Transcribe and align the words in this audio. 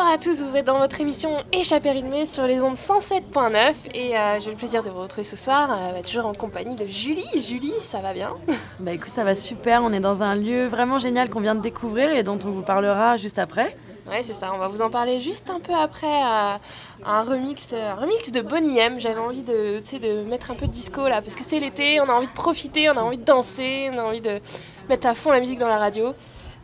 Bonsoir 0.00 0.14
à 0.14 0.18
tous, 0.18 0.40
vous 0.40 0.56
êtes 0.56 0.64
dans 0.64 0.78
votre 0.78 0.98
émission 1.02 1.30
Échappée 1.52 1.90
rythmée 1.90 2.24
sur 2.24 2.46
les 2.46 2.62
ondes 2.62 2.76
107.9 2.76 3.74
et 3.92 4.16
euh, 4.16 4.40
j'ai 4.40 4.50
le 4.50 4.56
plaisir 4.56 4.82
de 4.82 4.88
vous 4.88 5.02
retrouver 5.02 5.24
ce 5.24 5.36
soir, 5.36 5.70
euh, 5.70 5.92
bah, 5.92 6.02
toujours 6.02 6.24
en 6.24 6.32
compagnie 6.32 6.74
de 6.74 6.86
Julie. 6.86 7.28
Julie, 7.38 7.74
ça 7.80 8.00
va 8.00 8.14
bien? 8.14 8.34
Bah 8.80 8.92
écoute, 8.92 9.10
ça 9.10 9.24
va 9.24 9.34
super, 9.34 9.82
on 9.82 9.92
est 9.92 10.00
dans 10.00 10.22
un 10.22 10.34
lieu 10.34 10.68
vraiment 10.68 10.98
génial 10.98 11.28
qu'on 11.28 11.40
vient 11.40 11.54
de 11.54 11.60
découvrir 11.60 12.16
et 12.16 12.22
dont 12.22 12.38
on 12.42 12.48
vous 12.50 12.62
parlera 12.62 13.18
juste 13.18 13.38
après. 13.38 13.76
Ouais, 14.08 14.22
c'est 14.22 14.32
ça, 14.32 14.52
on 14.54 14.58
va 14.58 14.68
vous 14.68 14.80
en 14.80 14.88
parler 14.88 15.20
juste 15.20 15.50
un 15.50 15.60
peu 15.60 15.74
après 15.74 16.06
euh, 16.06 16.56
un, 17.04 17.22
remix, 17.22 17.74
un 17.74 17.94
remix 17.94 18.32
de 18.32 18.40
Bonnie 18.40 18.78
M. 18.78 18.98
J'avais 18.98 19.20
envie 19.20 19.42
de, 19.42 19.80
de 19.98 20.22
mettre 20.22 20.50
un 20.50 20.54
peu 20.54 20.66
de 20.66 20.72
disco 20.72 21.08
là, 21.08 21.20
parce 21.20 21.34
que 21.34 21.44
c'est 21.44 21.60
l'été, 21.60 22.00
on 22.00 22.08
a 22.08 22.12
envie 22.12 22.26
de 22.26 22.32
profiter, 22.32 22.88
on 22.88 22.96
a 22.96 23.02
envie 23.02 23.18
de 23.18 23.24
danser, 23.24 23.90
on 23.92 23.98
a 23.98 24.02
envie 24.02 24.22
de 24.22 24.40
mettre 24.88 25.06
à 25.08 25.14
fond 25.14 25.30
la 25.30 25.40
musique 25.40 25.58
dans 25.58 25.68
la 25.68 25.78
radio. 25.78 26.14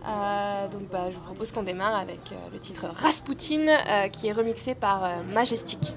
Euh, 0.06 0.68
donc 0.68 0.88
bah, 0.90 1.10
je 1.10 1.16
vous 1.16 1.22
propose 1.22 1.52
qu'on 1.52 1.62
démarre 1.62 1.96
avec 1.96 2.20
euh, 2.30 2.36
le 2.52 2.58
titre 2.58 2.86
Rasputin 2.86 3.66
euh, 3.68 4.08
qui 4.08 4.28
est 4.28 4.32
remixé 4.32 4.74
par 4.74 5.08
Majestic. 5.32 5.96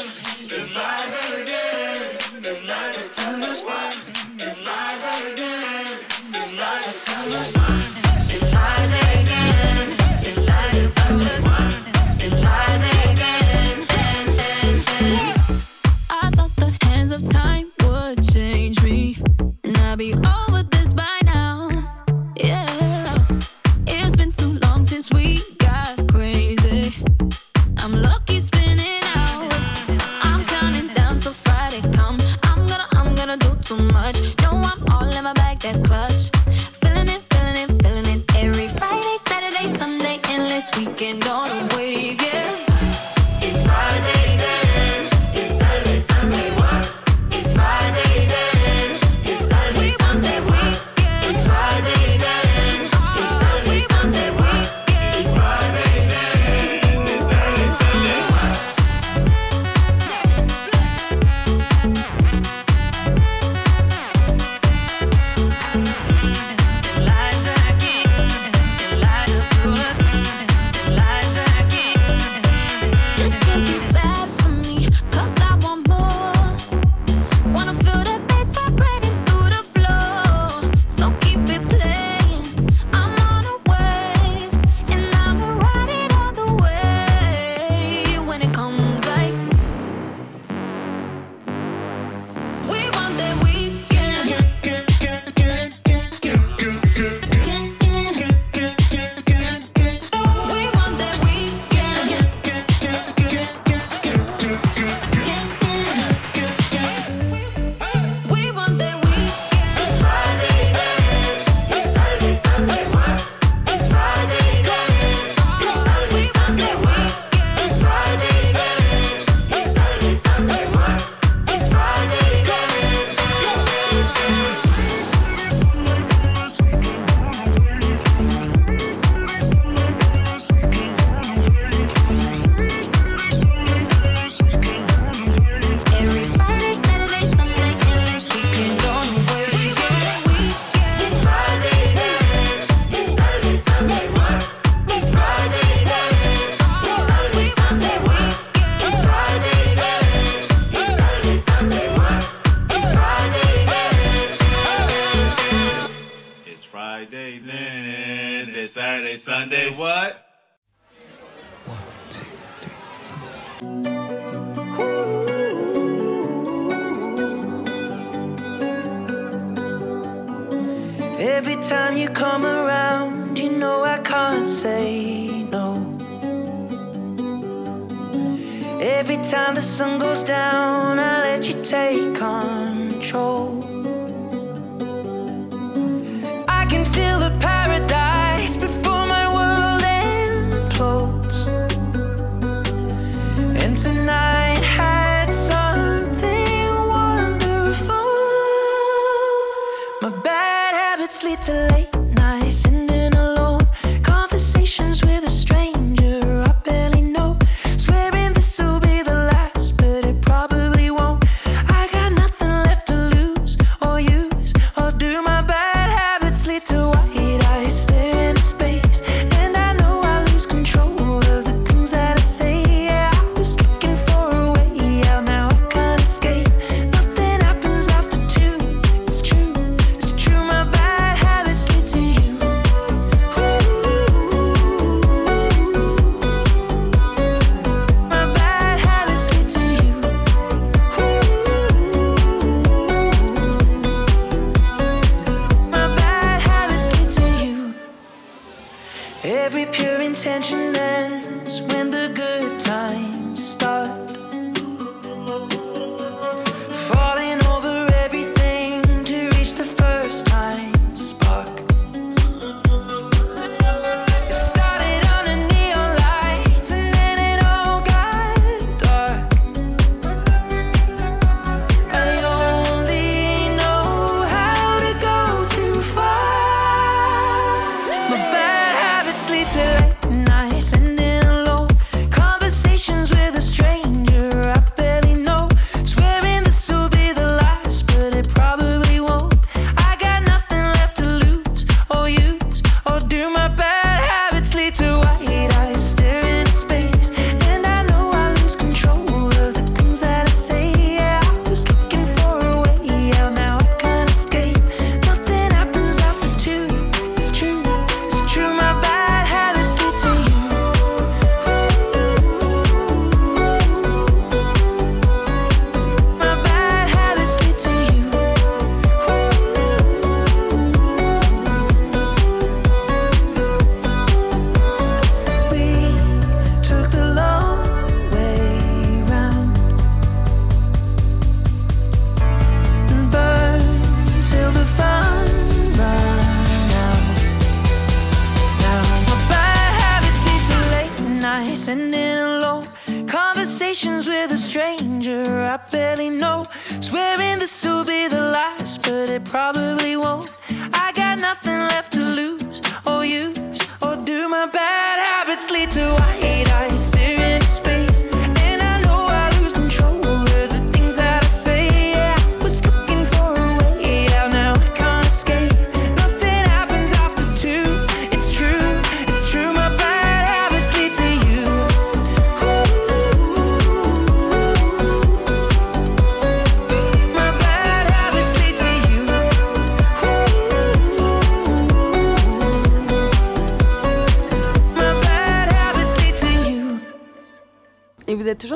Barely 345.71 346.09
know. 346.09 346.45
Swearing 346.79 347.39
this 347.39 347.65
will 347.65 347.83
be 347.83 348.07
the 348.07 348.21
last, 348.21 348.81
but 348.83 349.09
it 349.09 349.23
probably 349.23 349.95
won't. 349.95 350.29
I 350.73 350.91
got 350.93 351.17
nothing 351.17 351.70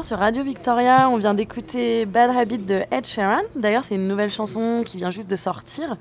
sur 0.06 0.20
Radio 0.20 0.44
Victoria, 0.44 1.10
on 1.10 1.18
vient 1.18 1.34
d'écouter 1.34 2.06
Bad 2.06 2.30
Habit 2.38 2.60
de 2.60 2.84
Ed 2.92 3.08
Sheeran. 3.08 3.42
D'ailleurs, 3.56 3.84
c'est 3.84 3.96
une 3.96 4.08
nouvelle 4.08 4.30
chanson 4.30 4.84
qui 4.86 4.98
vient 4.98 5.10
juste 5.10 5.28
de 5.28 5.36
sortir. 5.36 5.98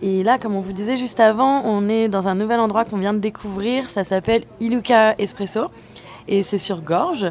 Et 0.00 0.22
là, 0.22 0.38
comme 0.38 0.54
on 0.54 0.60
vous 0.60 0.72
disait 0.72 0.96
juste 0.96 1.20
avant, 1.20 1.60
on 1.66 1.86
est 1.86 2.08
dans 2.08 2.28
un 2.28 2.34
nouvel 2.34 2.60
endroit 2.60 2.86
qu'on 2.86 2.96
vient 2.96 3.12
de 3.12 3.18
découvrir. 3.18 3.90
Ça 3.90 4.04
s'appelle 4.04 4.44
Iluka 4.60 5.16
Espresso. 5.18 5.66
Et 6.28 6.42
c'est 6.42 6.56
sur 6.56 6.80
Gorge. 6.80 7.30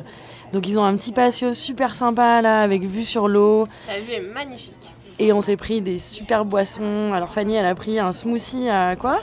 Donc 0.54 0.68
ils 0.68 0.78
ont 0.78 0.84
un 0.84 0.96
petit 0.96 1.12
patio 1.12 1.54
super 1.54 1.96
sympa 1.96 2.44
là, 2.44 2.62
avec 2.62 2.84
vue 2.84 3.04
sur 3.04 3.28
l'eau. 3.28 3.66
La 3.88 4.00
vue 4.00 4.12
est 4.12 4.22
magnifique. 4.22 4.92
Et 5.18 5.34
on 5.34 5.42
s'est 5.42 5.58
pris 5.58 5.82
des 5.82 5.98
super 5.98 6.46
boissons. 6.46 7.14
Alors 7.16 7.32
Fanny, 7.32 7.56
elle 7.56 7.66
a 7.66 7.74
pris 7.74 7.98
un 7.98 8.12
smoothie 8.12 8.70
à 8.70 8.96
quoi? 8.96 9.22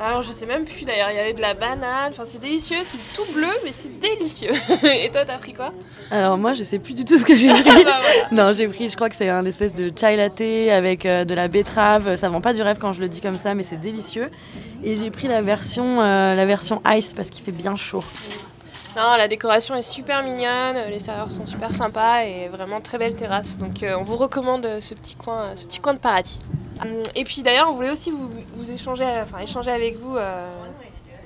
Alors 0.00 0.22
je 0.22 0.30
sais 0.30 0.46
même 0.46 0.64
plus 0.64 0.86
d'ailleurs, 0.86 1.10
il 1.10 1.16
y 1.16 1.18
avait 1.18 1.34
de 1.34 1.42
la 1.42 1.52
banane, 1.52 2.10
enfin 2.10 2.24
c'est 2.24 2.40
délicieux, 2.40 2.78
c'est 2.82 2.98
tout 3.12 3.30
bleu 3.34 3.50
mais 3.62 3.72
c'est 3.72 4.00
délicieux. 4.00 4.52
Et 4.82 5.10
toi 5.10 5.26
t'as 5.26 5.36
pris 5.36 5.52
quoi? 5.52 5.74
Alors 6.10 6.38
moi, 6.38 6.54
je 6.54 6.64
sais 6.64 6.78
plus 6.78 6.94
du 6.94 7.04
tout 7.04 7.18
ce 7.18 7.24
que 7.24 7.36
j'ai 7.36 7.48
pris. 7.52 7.62
Ah 7.66 7.84
bah 7.84 8.00
voilà. 8.00 8.28
Non, 8.32 8.52
j'ai 8.56 8.66
pris, 8.66 8.88
je 8.88 8.96
crois 8.96 9.10
que 9.10 9.14
c'est 9.14 9.28
un 9.28 9.44
espèce 9.44 9.74
de 9.74 9.92
chai 9.94 10.16
latte 10.16 10.40
avec 10.40 11.04
euh, 11.04 11.24
de 11.24 11.34
la 11.34 11.48
betterave. 11.48 12.16
Ça 12.16 12.30
vend 12.30 12.40
pas 12.40 12.54
du 12.54 12.62
rêve 12.62 12.78
quand 12.80 12.92
je 12.92 13.00
le 13.00 13.08
dis 13.08 13.20
comme 13.20 13.36
ça, 13.36 13.54
mais 13.54 13.62
c'est 13.62 13.76
délicieux. 13.76 14.30
Et 14.82 14.96
j'ai 14.96 15.10
pris 15.10 15.28
la 15.28 15.42
version, 15.42 16.00
euh, 16.00 16.34
la 16.34 16.46
version 16.46 16.80
ice 16.86 17.12
parce 17.12 17.28
qu'il 17.28 17.44
fait 17.44 17.52
bien 17.52 17.76
chaud. 17.76 18.02
Non, 18.96 19.16
la 19.16 19.28
décoration 19.28 19.76
est 19.76 19.82
super 19.82 20.24
mignonne, 20.24 20.78
les 20.88 20.98
serveurs 20.98 21.30
sont 21.30 21.46
super 21.46 21.72
sympas 21.72 22.24
et 22.24 22.48
vraiment 22.48 22.80
très 22.80 22.98
belle 22.98 23.14
terrasse. 23.14 23.58
Donc 23.58 23.82
euh, 23.82 23.96
on 24.00 24.02
vous 24.02 24.16
recommande 24.16 24.66
ce 24.80 24.94
petit 24.94 25.14
coin, 25.14 25.54
ce 25.54 25.64
petit 25.66 25.78
coin 25.78 25.92
de 25.92 25.98
paradis. 25.98 26.40
Hum, 26.82 27.02
Et 27.14 27.24
puis 27.24 27.42
d'ailleurs, 27.42 27.68
on 27.70 27.74
voulait 27.74 27.90
aussi 27.90 28.10
vous, 28.10 28.70
échanger, 28.70 29.06
enfin 29.22 29.38
échanger 29.38 29.70
avec 29.70 29.96
vous 29.96 30.16
euh, 30.16 30.46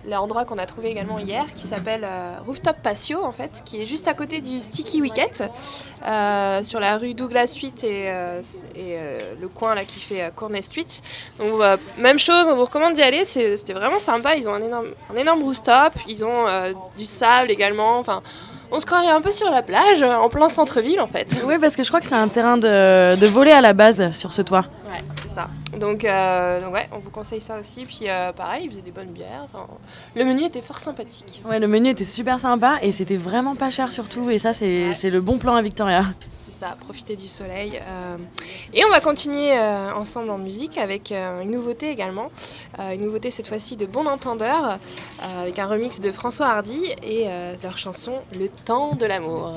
l'endroit 0.06 0.44
qu'on 0.44 0.58
a 0.58 0.66
trouvé 0.66 0.90
également 0.90 1.18
hier, 1.18 1.46
qui 1.54 1.66
s'appelle 1.66 2.06
Rooftop 2.46 2.76
Patio, 2.82 3.24
en 3.24 3.32
fait, 3.32 3.62
qui 3.64 3.80
est 3.80 3.86
juste 3.86 4.06
à 4.06 4.14
côté 4.14 4.42
du 4.42 4.60
Sticky 4.60 5.00
Wicket, 5.00 5.44
sur 6.62 6.80
la 6.80 6.98
rue 6.98 7.14
Douglas 7.14 7.46
Street 7.46 7.72
et, 7.84 8.98
le 9.40 9.48
coin 9.48 9.74
là 9.74 9.86
qui 9.86 10.00
fait 10.00 10.30
Courtney 10.36 10.62
Street. 10.62 11.00
Donc, 11.38 11.58
même 11.96 12.18
chose, 12.18 12.46
on 12.50 12.54
vous 12.54 12.66
recommande 12.66 12.92
d'y 12.92 13.02
aller, 13.02 13.24
c'était 13.24 13.72
vraiment 13.72 13.98
sympa. 13.98 14.36
Ils 14.36 14.46
ont 14.46 14.52
un 14.52 14.60
énorme, 14.60 14.88
un 15.10 15.16
énorme 15.16 15.42
rooftop, 15.42 15.94
ils 16.06 16.22
ont 16.26 16.44
du 16.98 17.06
sable 17.06 17.50
également. 17.50 17.98
Enfin, 17.98 18.22
on 18.70 18.80
se 18.80 18.86
croirait 18.86 19.08
un 19.10 19.20
peu 19.20 19.32
sur 19.32 19.50
la 19.50 19.62
plage, 19.62 20.02
en 20.02 20.28
plein 20.28 20.48
centre-ville 20.48 21.00
en 21.00 21.06
fait. 21.06 21.40
Oui, 21.44 21.54
parce 21.60 21.76
que 21.76 21.82
je 21.84 21.88
crois 21.88 22.00
que 22.00 22.06
c'est 22.06 22.14
un 22.14 22.28
terrain 22.28 22.56
de, 22.56 23.16
de 23.16 23.26
voler 23.26 23.52
à 23.52 23.60
la 23.60 23.72
base 23.72 24.10
sur 24.12 24.32
ce 24.32 24.42
toit. 24.42 24.64
Ouais, 24.90 25.02
c'est 25.22 25.34
ça. 25.34 25.48
Donc, 25.78 26.04
euh, 26.04 26.60
donc, 26.62 26.72
ouais, 26.72 26.88
on 26.92 26.98
vous 26.98 27.10
conseille 27.10 27.40
ça 27.40 27.58
aussi. 27.58 27.84
Puis 27.84 28.08
euh, 28.08 28.32
pareil, 28.32 28.64
ils 28.64 28.70
faisaient 28.70 28.82
des 28.82 28.92
bonnes 28.92 29.10
bières. 29.12 29.44
Enfin, 29.52 29.66
le 30.14 30.24
menu 30.24 30.44
était 30.44 30.60
fort 30.62 30.78
sympathique. 30.78 31.42
Ouais, 31.48 31.58
le 31.58 31.66
menu 31.66 31.88
était 31.88 32.04
super 32.04 32.38
sympa 32.40 32.78
et 32.82 32.92
c'était 32.92 33.16
vraiment 33.16 33.56
pas 33.56 33.70
cher 33.70 33.90
surtout. 33.90 34.30
Et 34.30 34.38
ça, 34.38 34.52
c'est 34.52 34.88
Ouais. 35.04 35.10
le 35.10 35.20
bon 35.20 35.38
plan 35.38 35.56
à 35.56 35.62
Victoria. 35.62 36.04
C'est 36.46 36.60
ça, 36.66 36.76
profiter 36.80 37.16
du 37.16 37.26
soleil. 37.26 37.80
euh. 37.84 38.16
Et 38.72 38.84
on 38.84 38.88
va 38.90 39.00
continuer 39.00 39.52
ensemble 39.96 40.30
en 40.30 40.38
musique 40.38 40.78
avec 40.78 41.10
une 41.12 41.50
nouveauté 41.50 41.90
également. 41.90 42.30
Une 42.78 43.00
nouveauté 43.02 43.30
cette 43.32 43.48
fois-ci 43.48 43.76
de 43.76 43.86
Bon 43.86 44.06
Entendeur, 44.06 44.78
avec 45.40 45.58
un 45.58 45.66
remix 45.66 45.98
de 46.00 46.12
François 46.12 46.46
Hardy 46.46 46.80
et 47.02 47.26
leur 47.62 47.76
chanson 47.78 48.12
Le 48.38 48.48
temps 48.64 48.94
de 48.94 49.06
l'amour. 49.06 49.52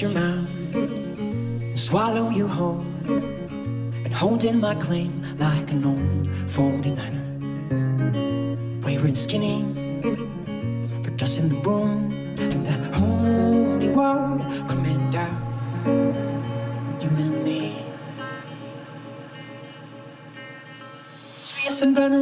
your 0.00 0.10
mouth 0.12 0.74
and 0.74 1.78
swallow 1.78 2.30
you 2.30 2.46
whole. 2.48 2.80
and 3.06 4.14
hold 4.14 4.44
in 4.44 4.58
my 4.58 4.74
claim 4.76 5.22
like 5.36 5.70
an 5.72 5.84
old 5.84 6.26
49er. 6.48 7.20
Wayward 8.82 9.16
skinny 9.16 9.62
for 11.02 11.10
dust 11.10 11.38
in 11.38 11.50
the 11.50 11.56
room 11.56 12.10
from 12.36 12.64
that 12.64 12.94
holy 12.94 13.88
word 13.90 14.40
coming 14.68 15.10
down. 15.10 15.36
You 17.02 17.08
and 17.08 17.44
me. 17.44 17.76
Sweet 21.42 21.72
Savannah. 21.72 22.19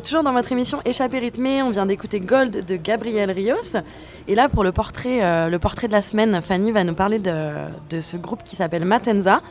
Toujours 0.00 0.22
dans 0.22 0.32
votre 0.32 0.50
émission 0.52 0.80
Échappée 0.84 1.18
rythmée. 1.18 1.62
On 1.62 1.70
vient 1.70 1.86
d'écouter 1.86 2.20
Gold 2.20 2.64
de 2.64 2.76
Gabriel 2.76 3.30
Rios. 3.30 3.76
Et 4.28 4.34
là, 4.34 4.48
pour 4.48 4.64
le 4.64 4.72
portrait, 4.72 5.22
euh, 5.22 5.48
le 5.48 5.58
portrait 5.58 5.86
de 5.86 5.92
la 5.92 6.02
semaine, 6.02 6.40
Fanny 6.42 6.72
va 6.72 6.84
nous 6.84 6.94
parler 6.94 7.18
de, 7.18 7.52
de 7.90 8.00
ce 8.00 8.16
groupe 8.16 8.42
qui 8.44 8.56
s'appelle 8.56 8.84
Matenza. 8.84 9.42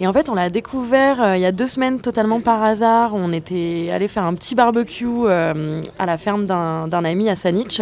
Et 0.00 0.06
en 0.06 0.12
fait, 0.12 0.28
on 0.28 0.34
l'a 0.34 0.50
découvert 0.50 1.22
euh, 1.22 1.36
il 1.36 1.42
y 1.42 1.46
a 1.46 1.52
deux 1.52 1.66
semaines 1.66 2.00
totalement 2.00 2.40
par 2.40 2.62
hasard. 2.62 3.12
On 3.14 3.32
était 3.32 3.90
allé 3.92 4.08
faire 4.08 4.24
un 4.24 4.34
petit 4.34 4.54
barbecue 4.54 5.06
euh, 5.06 5.80
à 5.98 6.06
la 6.06 6.16
ferme 6.16 6.46
d'un 6.46 7.04
ami 7.04 7.28
à 7.28 7.36
Sanich. 7.36 7.80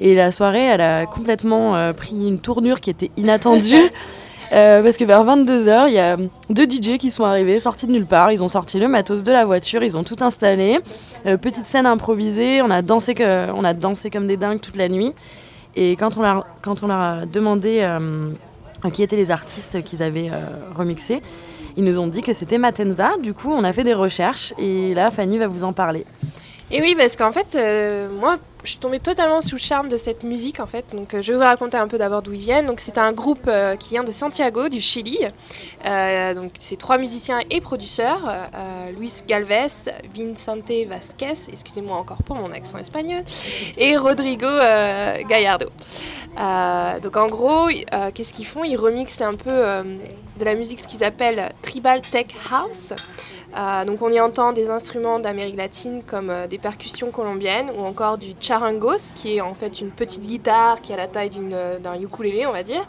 Et 0.00 0.14
la 0.14 0.32
soirée, 0.32 0.64
elle 0.64 0.80
a 0.80 1.06
complètement 1.06 1.92
pris 1.92 2.16
une 2.16 2.38
tournure 2.38 2.80
qui 2.80 2.90
était 2.90 3.10
inattendue. 3.16 3.76
Euh, 4.52 4.82
parce 4.82 4.98
que 4.98 5.04
vers 5.04 5.24
22h, 5.24 5.88
il 5.88 5.94
y 5.94 5.98
a 5.98 6.18
deux 6.50 6.64
DJ 6.64 6.98
qui 6.98 7.10
sont 7.10 7.24
arrivés, 7.24 7.58
sortis 7.58 7.86
de 7.86 7.92
nulle 7.92 8.06
part. 8.06 8.32
Ils 8.32 8.44
ont 8.44 8.48
sorti 8.48 8.78
le 8.78 8.86
matos 8.86 9.22
de 9.22 9.32
la 9.32 9.46
voiture, 9.46 9.82
ils 9.82 9.96
ont 9.96 10.04
tout 10.04 10.18
installé. 10.20 10.78
Euh, 11.26 11.38
petite 11.38 11.66
scène 11.66 11.86
improvisée, 11.86 12.60
on 12.60 12.70
a, 12.70 12.82
dansé 12.82 13.14
on 13.18 13.64
a 13.64 13.72
dansé 13.72 14.10
comme 14.10 14.26
des 14.26 14.36
dingues 14.36 14.60
toute 14.60 14.76
la 14.76 14.88
nuit. 14.88 15.14
Et 15.74 15.96
quand 15.96 16.18
on, 16.18 16.22
a, 16.22 16.46
quand 16.60 16.82
on 16.82 16.88
leur 16.88 17.00
a 17.00 17.26
demandé 17.26 17.78
euh, 17.80 18.30
qui 18.92 19.02
étaient 19.02 19.16
les 19.16 19.30
artistes 19.30 19.82
qu'ils 19.82 20.02
avaient 20.02 20.30
remixés, 20.76 21.22
ils 21.78 21.84
nous 21.84 21.98
ont 21.98 22.06
dit 22.06 22.20
que 22.20 22.34
c'était 22.34 22.58
Matenza. 22.58 23.12
Du 23.22 23.32
coup, 23.32 23.50
on 23.50 23.64
a 23.64 23.72
fait 23.72 23.84
des 23.84 23.94
recherches 23.94 24.52
et 24.58 24.92
là, 24.92 25.10
Fanny 25.10 25.38
va 25.38 25.46
vous 25.46 25.64
en 25.64 25.72
parler. 25.72 26.04
Et 26.72 26.80
oui, 26.80 26.94
parce 26.96 27.16
qu'en 27.16 27.32
fait, 27.32 27.56
moi, 28.10 28.38
je 28.64 28.70
suis 28.70 28.78
tombée 28.78 29.00
totalement 29.00 29.40
sous 29.40 29.56
le 29.56 29.60
charme 29.60 29.88
de 29.88 29.96
cette 29.96 30.22
musique 30.22 30.60
en 30.60 30.66
fait. 30.66 30.84
Donc 30.92 31.14
euh, 31.14 31.22
je 31.22 31.32
vais 31.32 31.38
vous 31.38 31.44
raconter 31.44 31.76
un 31.76 31.88
peu 31.88 31.98
d'abord 31.98 32.22
d'où 32.22 32.32
ils 32.32 32.40
viennent. 32.40 32.66
Donc 32.66 32.80
c'est 32.80 32.98
un 32.98 33.12
groupe 33.12 33.46
euh, 33.48 33.76
qui 33.76 33.90
vient 33.90 34.04
de 34.04 34.12
Santiago, 34.12 34.68
du 34.68 34.80
Chili. 34.80 35.18
Euh, 35.84 36.34
donc 36.34 36.52
c'est 36.58 36.78
trois 36.78 36.98
musiciens 36.98 37.40
et 37.50 37.60
producteurs 37.60 38.20
Luis 38.96 39.22
Galvez, 39.26 39.66
Vincente 40.14 40.70
Vasquez, 40.88 41.50
excusez-moi 41.50 41.96
encore 41.96 42.22
pour 42.22 42.36
mon 42.36 42.52
accent 42.52 42.78
espagnol, 42.78 43.22
et 43.76 43.96
Rodrigo 43.96 44.46
Gallardo. 45.28 45.66
donc 47.02 47.16
en 47.16 47.26
gros, 47.28 47.68
qu'est-ce 48.14 48.32
qu'ils 48.32 48.46
font? 48.46 48.64
Ils 48.64 48.76
remixent 48.76 49.20
un 49.20 49.34
peu 49.34 49.50
de 49.50 50.44
la 50.44 50.54
musique 50.54 50.80
ce 50.80 50.88
qu'ils 50.88 51.04
appellent 51.04 51.52
tribal 51.62 52.02
tech 52.02 52.26
house. 52.50 52.92
Euh, 53.54 53.84
donc 53.84 54.00
on 54.00 54.10
y 54.10 54.18
entend 54.18 54.52
des 54.52 54.70
instruments 54.70 55.18
d'Amérique 55.18 55.56
latine 55.56 56.02
comme 56.02 56.30
euh, 56.30 56.46
des 56.46 56.56
percussions 56.56 57.10
colombiennes 57.10 57.70
ou 57.76 57.82
encore 57.82 58.16
du 58.16 58.34
charangos 58.40 59.12
qui 59.14 59.36
est 59.36 59.40
en 59.42 59.52
fait 59.52 59.82
une 59.82 59.90
petite 59.90 60.26
guitare 60.26 60.80
qui 60.80 60.92
a 60.92 60.96
la 60.96 61.06
taille 61.06 61.30
euh, 61.36 61.78
d'un 61.78 62.00
ukulélé 62.00 62.46
on 62.46 62.52
va 62.52 62.62
dire 62.62 62.86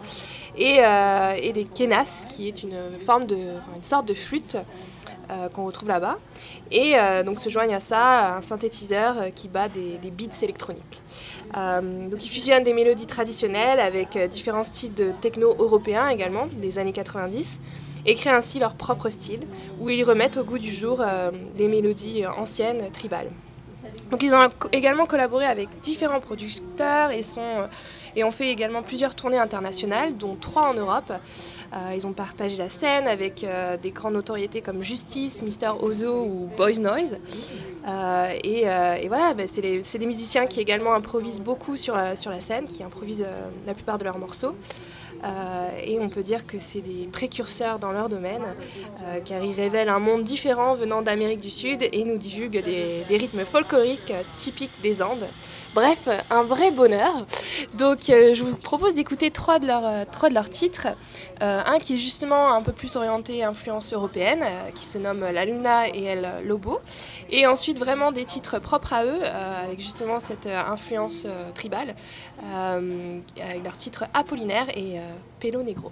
et, 0.56 1.52
des 1.52 1.65
kenas 1.65 2.26
qui 2.30 2.47
est 2.47 2.63
une 2.63 2.78
forme 2.99 3.26
de 3.26 3.36
une 3.76 3.84
sorte 3.84 4.08
de 4.08 4.13
flûte 4.13 4.58
qu'on 5.54 5.65
retrouve 5.65 5.89
là-bas 5.89 6.17
et 6.69 6.95
donc 7.26 7.39
se 7.39 7.49
joignent 7.49 7.73
à 7.73 7.80
ça 7.80 8.36
un 8.36 8.41
synthétiseur 8.41 9.34
qui 9.34 9.47
bat 9.47 9.67
des, 9.67 10.12
beats 10.12 10.43
électroniques. 10.43 11.02
donc 11.56 12.23
ils 12.23 12.30
fusionnent 12.30 12.63
des 12.63 12.73
mélodies 12.73 13.08
traditionnelles 13.08 13.80
avec 13.80 14.17
différents 14.30 14.63
styles 14.63 14.93
de 14.93 15.12
techno 15.21 15.56
européens 15.58 16.08
également 16.10 16.47
des 16.52 16.78
années 16.78 16.93
90 16.93 17.60
et 18.06 18.16
créent 18.16 18.32
ainsi 18.32 18.60
leur 18.60 18.76
propre 18.76 19.10
style, 19.10 19.42
où 19.80 19.89
ils 19.89 20.04
remettent 20.04 20.38
au 20.38 20.44
goût 20.44 20.58
du 20.58 20.72
jour 20.72 21.00
euh, 21.02 21.32
des 21.58 21.68
mélodies 21.68 22.26
anciennes, 22.26 22.92
tribales. 22.92 23.30
Donc 24.12 24.22
ils 24.22 24.34
ont 24.34 24.50
également 24.72 25.06
collaboré 25.06 25.46
avec 25.46 25.70
différents 25.82 26.20
producteurs 26.20 27.12
et, 27.12 27.24
sont, 27.24 27.42
euh, 27.42 27.68
et 28.16 28.24
ont 28.24 28.32
fait 28.32 28.50
également 28.50 28.84
plusieurs 28.84 29.16
tournées 29.16 29.39
internationales, 29.39 30.18
dont 30.18 30.36
trois 30.36 30.70
en 30.70 30.74
Europe. 30.74 31.12
Euh, 31.74 31.94
ils 31.96 32.06
ont 32.06 32.13
partagé 32.13 32.58
la 32.58 32.70
scène 32.70 33.08
avec 33.08 33.46
des 33.82 33.92
grandes 33.92 34.13
notoriétés 34.13 34.62
comme 34.62 34.82
Justice, 34.82 35.42
Mister 35.42 35.72
Ozo 35.80 36.24
ou 36.24 36.50
Boys 36.56 36.80
Noise. 36.80 37.18
et, 38.44 39.08
voilà, 39.08 39.34
bah, 39.34 39.44
c'est 39.48 39.98
des 39.98 40.06
musiciens 40.06 40.46
qui 40.46 40.60
également 40.60 40.94
improvisent 40.94 41.42
beaucoup 41.42 41.76
sur 41.76 41.96
sur 42.16 42.30
la 42.30 42.39
scène, 42.39 42.66
qui 42.68 42.84
improvisent 42.84 43.26
la 43.66 43.74
plupart 43.74 43.98
de 43.98 44.04
leurs 44.04 44.20
morceaux. 44.20 44.56
Euh, 45.24 45.70
et 45.82 46.00
on 46.00 46.10
peut 46.10 46.24
dire 46.24 46.46
que 46.46 46.60
c'est 46.60 46.82
des 46.82 47.08
précurseurs 47.08 47.80
dans 47.80 47.92
leur 47.92 48.10
domaine, 48.10 48.44
euh, 49.04 49.20
car 49.24 49.44
ils 49.44 49.54
révèlent 49.54 49.90
un 49.90 50.00
monde 50.00 50.24
différent 50.24 50.76
venant 50.76 51.02
d'Amérique 51.02 51.40
du 51.40 51.50
Sud 51.50 51.88
et 51.92 52.04
nous 52.04 52.18
divulguent 52.18 52.64
des, 52.64 53.04
des 53.08 53.18
rythmes 53.18 53.46
folkloriques 53.46 54.14
typiques 54.36 54.82
des 54.82 55.02
Andes. 55.02 55.28
Bref, 55.74 56.08
un 56.30 56.44
vrai 56.44 56.70
bonheur. 56.70 57.26
Donc 57.74 58.08
euh, 58.12 58.36
je 58.36 58.44
vous 58.44 58.56
propose 58.56 58.94
d'écouter 58.94 59.32
trois 59.32 59.58
de 59.58 59.66
leurs 59.66 59.86
euh, 59.88 60.44
titres. 60.52 60.88
Euh, 61.42 61.62
un 61.66 61.80
qui 61.80 61.96
est 61.96 61.98
justement 61.98 62.54
un 62.54 62.62
peu 62.62 62.72
plus 62.72 62.96
orienté 62.96 63.44
influence 63.44 63.92
européenne, 63.92 64.46
qui 64.76 64.86
se 64.86 65.00
nomme 65.00 65.22
La 65.22 65.46
Luna 65.46 65.90
et 65.90 66.04
El 66.04 66.46
Lobo. 66.46 66.80
Et 67.32 67.48
ensuite 67.48 67.80
vraiment 67.80 68.12
des 68.12 68.24
titres 68.24 68.60
propres 68.60 68.94
à 68.94 69.04
eux, 69.04 69.24
avec 69.24 69.80
justement 69.80 70.20
cette 70.20 70.46
influence 70.46 71.26
tribale, 71.56 71.96
avec 72.54 73.64
leurs 73.64 73.78
titres 73.78 74.06
Apollinaire 74.14 74.70
et 74.78 75.00
Pelo 75.40 75.64
Negro. 75.64 75.92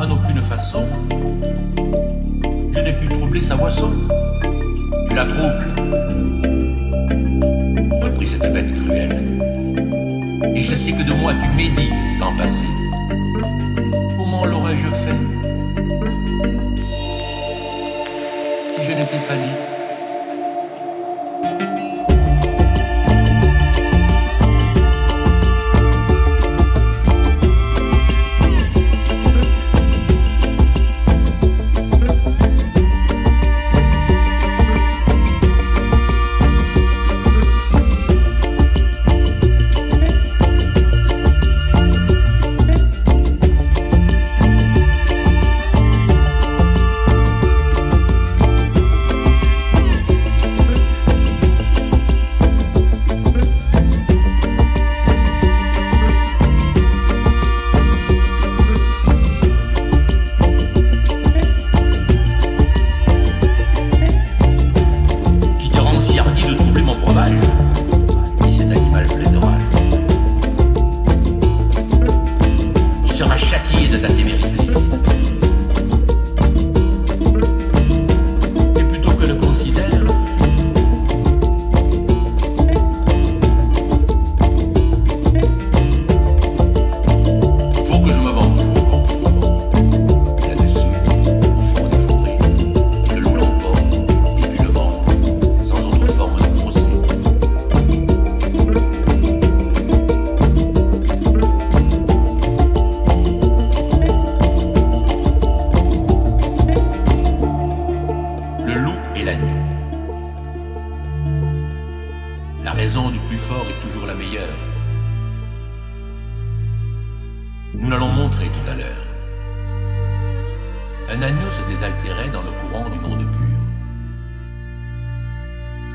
en 0.00 0.10
aucune 0.10 0.42
façon, 0.42 0.86
je 2.72 2.80
n'ai 2.80 2.92
pu 2.94 3.08
troubler 3.08 3.42
sa 3.42 3.56
boisson. 3.56 3.90
Tu 5.08 5.14
la 5.14 5.26
troubles, 5.26 5.66
reprit 8.00 8.26
cette 8.26 8.50
bête 8.52 8.72
cruelle. 8.82 9.18
Et 10.56 10.62
je 10.62 10.74
sais 10.74 10.92
que 10.92 11.02
de 11.02 11.12
moi 11.12 11.32
tu 11.34 11.48
médis 11.54 11.90
l'an 12.18 12.34
passé. 12.34 12.64
Comment 14.16 14.46
l'aurais-je 14.46 14.88
fait? 14.88 15.20
Si 18.68 18.82
je 18.82 18.92
n'étais 18.92 19.20
pas 19.28 19.34
libre 19.34 19.59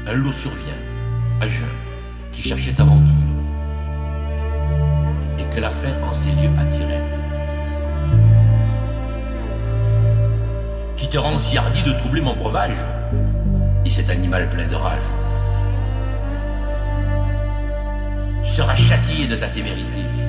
Un 0.07 0.13
loup 0.13 0.31
survient, 0.31 0.81
à 1.41 1.47
jeun, 1.47 1.67
qui 2.31 2.43
cherchait 2.43 2.79
aventure, 2.79 3.15
et 5.39 5.43
que 5.55 5.59
la 5.59 5.71
faim 5.71 5.95
en 6.07 6.13
ces 6.13 6.29
lieux 6.29 6.51
attirait. 6.59 7.01
Qui 10.95 11.09
te 11.09 11.17
rend 11.17 11.39
si 11.39 11.57
hardi 11.57 11.81
de 11.81 11.93
troubler 11.93 12.21
mon 12.21 12.35
breuvage? 12.35 12.77
dit 13.83 13.91
cet 13.91 14.09
animal 14.11 14.49
plein 14.49 14.67
de 14.67 14.75
rage. 14.75 15.09
Tu 18.43 18.49
seras 18.49 18.75
châtié 18.75 19.27
de 19.27 19.35
ta 19.35 19.47
témérité. 19.47 20.24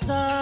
sun. 0.00 0.39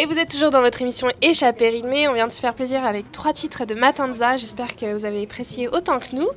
Et 0.00 0.06
vous 0.06 0.18
êtes 0.18 0.30
toujours 0.30 0.50
dans 0.50 0.62
votre 0.62 0.80
émission 0.80 1.08
Échappée 1.20 1.68
rythmée. 1.68 2.08
On 2.08 2.14
vient 2.14 2.26
de 2.26 2.32
se 2.32 2.40
faire 2.40 2.54
plaisir 2.54 2.86
avec 2.86 3.12
trois 3.12 3.34
titres 3.34 3.66
de 3.66 3.74
Matanza. 3.74 4.38
J'espère 4.38 4.74
que 4.74 4.94
vous 4.94 5.04
avez 5.04 5.22
apprécié 5.24 5.68
autant 5.68 5.98
que 5.98 6.16
nous. 6.16 6.28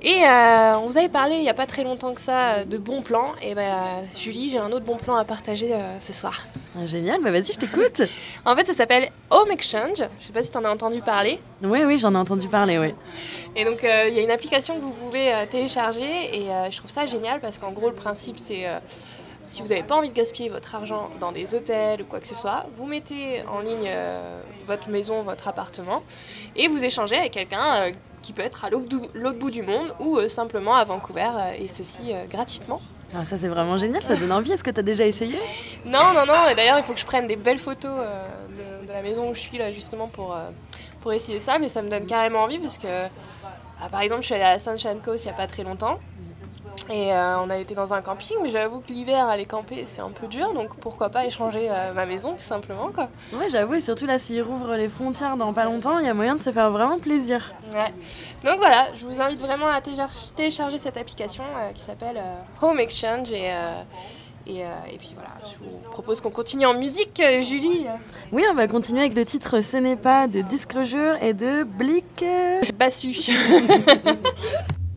Et 0.00 0.22
euh, 0.24 0.78
on 0.78 0.86
vous 0.86 0.98
avait 0.98 1.08
parlé 1.08 1.34
il 1.34 1.42
n'y 1.42 1.48
a 1.48 1.54
pas 1.54 1.66
très 1.66 1.82
longtemps 1.82 2.14
que 2.14 2.20
ça 2.20 2.64
de 2.64 2.78
bons 2.78 3.02
plans. 3.02 3.32
Et 3.42 3.56
ben 3.56 3.74
Julie, 4.14 4.50
j'ai 4.50 4.58
un 4.58 4.70
autre 4.70 4.84
bon 4.84 4.98
plan 4.98 5.16
à 5.16 5.24
partager 5.24 5.74
euh, 5.74 5.98
ce 5.98 6.12
soir. 6.12 6.46
Ah, 6.76 6.86
génial, 6.86 7.20
bah 7.20 7.32
vas-y, 7.32 7.54
je 7.54 7.58
t'écoute. 7.58 8.02
en 8.44 8.54
fait, 8.54 8.66
ça 8.66 8.72
s'appelle 8.72 9.10
Home 9.30 9.50
Exchange. 9.50 10.04
Je 10.20 10.26
sais 10.28 10.32
pas 10.32 10.44
si 10.44 10.52
tu 10.52 10.58
en 10.58 10.64
as 10.64 10.70
entendu 10.70 11.00
parler. 11.00 11.40
Oui, 11.64 11.80
oui, 11.84 11.98
j'en 11.98 12.14
ai 12.14 12.18
entendu 12.18 12.46
parler, 12.46 12.78
oui. 12.78 12.94
Et 13.56 13.64
donc, 13.64 13.82
euh, 13.82 14.06
il 14.06 14.14
y 14.14 14.20
a 14.20 14.22
une 14.22 14.30
application 14.30 14.76
que 14.76 14.82
vous 14.82 14.92
pouvez 14.92 15.32
télécharger. 15.50 16.36
Et 16.36 16.46
je 16.70 16.76
trouve 16.76 16.90
ça 16.92 17.04
génial 17.04 17.40
parce 17.40 17.58
qu'en 17.58 17.72
gros, 17.72 17.88
le 17.88 17.96
principe, 17.96 18.38
c'est 18.38 18.64
si 19.48 19.62
vous 19.62 19.68
n'avez 19.68 19.82
pas 19.82 19.96
envie 19.96 20.10
de 20.10 20.14
gaspiller 20.14 20.50
votre 20.50 20.74
argent 20.74 21.10
dans 21.20 21.32
des 21.32 21.54
hôtels 21.54 22.02
ou 22.02 22.04
quoi 22.04 22.20
que 22.20 22.26
ce 22.26 22.34
soit, 22.34 22.66
vous 22.76 22.86
mettez 22.86 23.42
en 23.50 23.60
ligne 23.60 23.86
euh, 23.86 24.40
votre 24.66 24.90
maison, 24.90 25.22
votre 25.22 25.48
appartement 25.48 26.02
et 26.54 26.68
vous 26.68 26.84
échangez 26.84 27.16
avec 27.16 27.32
quelqu'un 27.32 27.74
euh, 27.74 27.92
qui 28.22 28.34
peut 28.34 28.42
être 28.42 28.66
à 28.66 28.70
l'autre 28.70 29.38
bout 29.38 29.50
du 29.50 29.62
monde 29.62 29.94
ou 30.00 30.18
euh, 30.18 30.28
simplement 30.28 30.76
à 30.76 30.84
Vancouver 30.84 31.30
et 31.58 31.66
ceci 31.66 32.12
gratuitement. 32.30 32.80
Ah, 33.14 33.24
ça 33.24 33.38
c'est 33.38 33.48
vraiment 33.48 33.78
génial, 33.78 34.02
ça 34.02 34.16
donne 34.16 34.32
envie. 34.32 34.52
Est-ce 34.52 34.62
que 34.62 34.70
tu 34.70 34.80
as 34.80 34.82
déjà 34.82 35.06
essayé? 35.06 35.38
Non, 35.86 36.12
non, 36.14 36.26
non. 36.26 36.48
Et 36.50 36.54
d'ailleurs, 36.54 36.76
il 36.76 36.84
faut 36.84 36.92
que 36.92 37.00
je 37.00 37.06
prenne 37.06 37.26
des 37.26 37.36
belles 37.36 37.58
photos 37.58 37.90
de, 38.86 38.92
la 38.92 39.02
maison 39.02 39.30
où 39.30 39.34
je 39.34 39.40
suis 39.40 39.56
là 39.56 39.72
justement 39.72 40.08
pour, 40.08 40.36
pour 41.00 41.14
essayer 41.14 41.40
ça, 41.40 41.58
mais 41.58 41.70
ça 41.70 41.80
me 41.80 41.88
donne 41.88 42.04
carrément 42.04 42.40
envie 42.40 42.58
parce 42.58 42.76
que, 42.76 42.86
bah, 43.80 43.88
par 43.90 44.02
exemple, 44.02 44.20
je 44.20 44.26
suis 44.26 44.34
allée 44.34 44.44
à 44.44 44.50
la 44.50 44.58
Sunshine 44.58 45.00
Coast 45.02 45.24
il 45.24 45.28
n'y 45.28 45.32
a 45.32 45.36
pas 45.36 45.46
très 45.46 45.62
longtemps. 45.62 45.98
Et 46.90 47.12
euh, 47.12 47.40
on 47.40 47.50
a 47.50 47.58
été 47.58 47.74
dans 47.74 47.92
un 47.92 48.00
camping, 48.00 48.36
mais 48.42 48.50
j'avoue 48.50 48.80
que 48.80 48.92
l'hiver, 48.92 49.28
aller 49.28 49.46
camper, 49.46 49.84
c'est 49.84 50.00
un 50.00 50.10
peu 50.10 50.26
dur, 50.26 50.52
donc 50.54 50.76
pourquoi 50.76 51.08
pas 51.10 51.26
échanger 51.26 51.68
euh, 51.70 51.92
ma 51.92 52.06
maison, 52.06 52.32
tout 52.32 52.44
simplement, 52.44 52.90
quoi. 52.94 53.08
Ouais, 53.32 53.48
j'avoue, 53.50 53.74
et 53.74 53.80
surtout 53.80 54.06
là, 54.06 54.18
s'ils 54.18 54.42
rouvrent 54.42 54.74
les 54.74 54.88
frontières 54.88 55.36
dans 55.36 55.52
pas 55.52 55.64
longtemps, 55.64 55.98
il 55.98 56.06
y 56.06 56.08
a 56.08 56.14
moyen 56.14 56.34
de 56.34 56.40
se 56.40 56.50
faire 56.50 56.70
vraiment 56.70 56.98
plaisir. 56.98 57.52
Ouais. 57.72 57.92
Donc 58.44 58.58
voilà, 58.58 58.88
je 58.94 59.04
vous 59.04 59.20
invite 59.20 59.40
vraiment 59.40 59.68
à 59.68 59.80
télécharger 59.80 60.78
cette 60.78 60.96
application 60.96 61.44
euh, 61.44 61.72
qui 61.72 61.82
s'appelle 61.82 62.20
Home 62.62 62.80
Exchange 62.80 63.32
et... 63.32 63.52
Et, 64.46 64.60
et, 64.60 64.96
puis 64.96 65.10
voilà, 65.12 65.28
je 65.44 65.62
vous 65.62 65.78
propose 65.90 66.22
qu'on 66.22 66.30
continue 66.30 66.64
en 66.64 66.72
musique, 66.72 67.22
Julie. 67.42 67.84
Oui, 68.32 68.44
on 68.50 68.54
va 68.54 68.66
continuer 68.66 69.00
avec 69.00 69.14
le 69.14 69.26
titre 69.26 69.60
Ce 69.60 69.76
n'est 69.76 69.94
pas 69.94 70.26
de 70.26 70.40
Disclosure 70.40 71.22
et 71.22 71.34
de 71.34 71.64
Blick. 71.64 72.24
Bassu. 72.78 73.14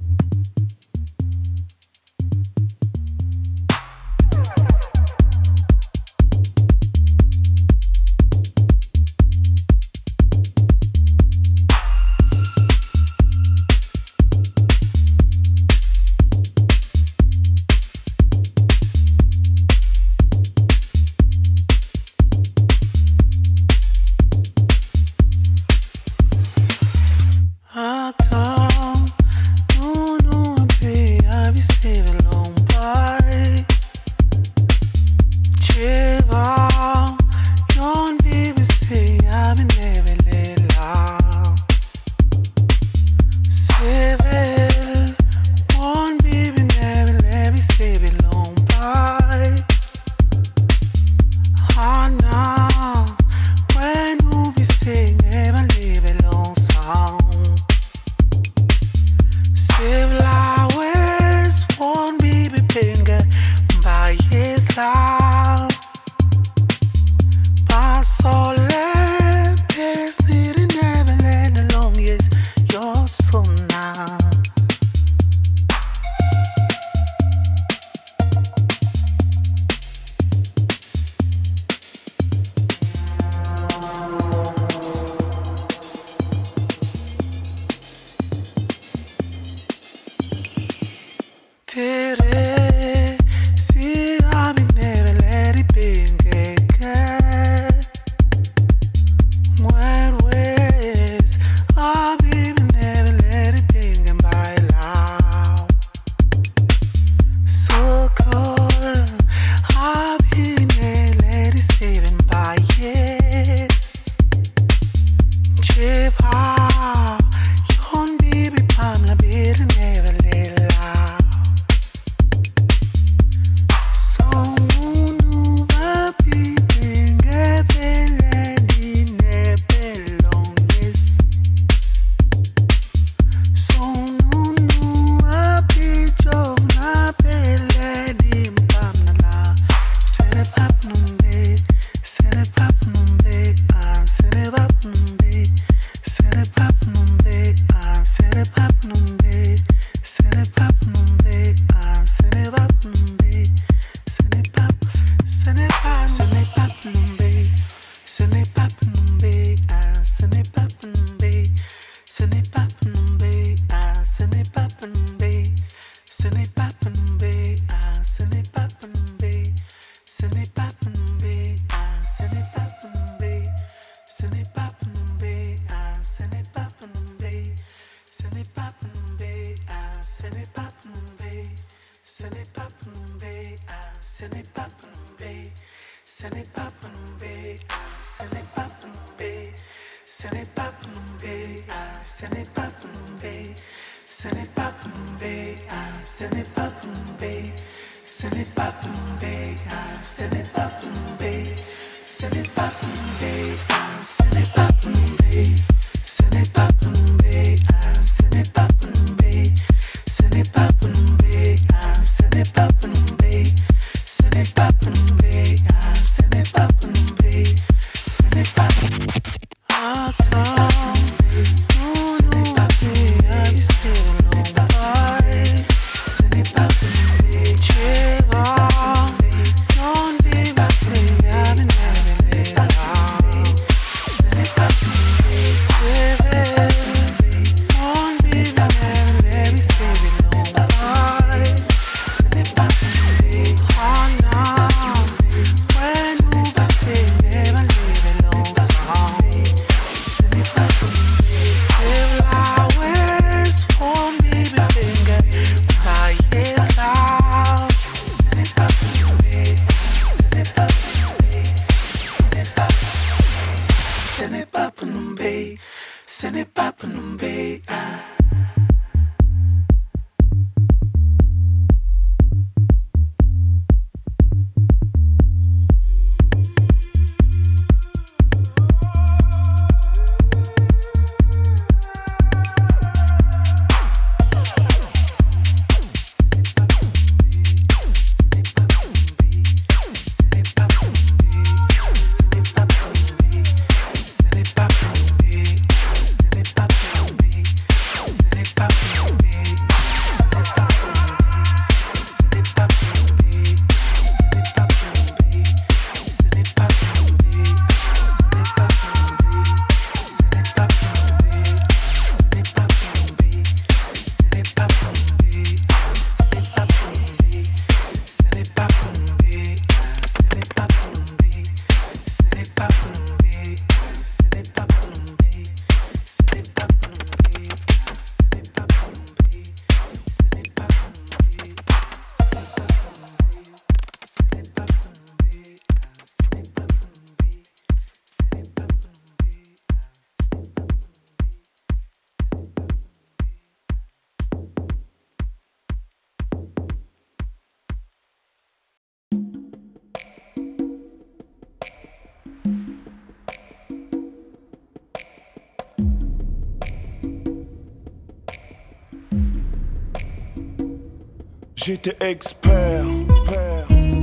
J'étais 361.73 361.95
expert, 362.01 362.83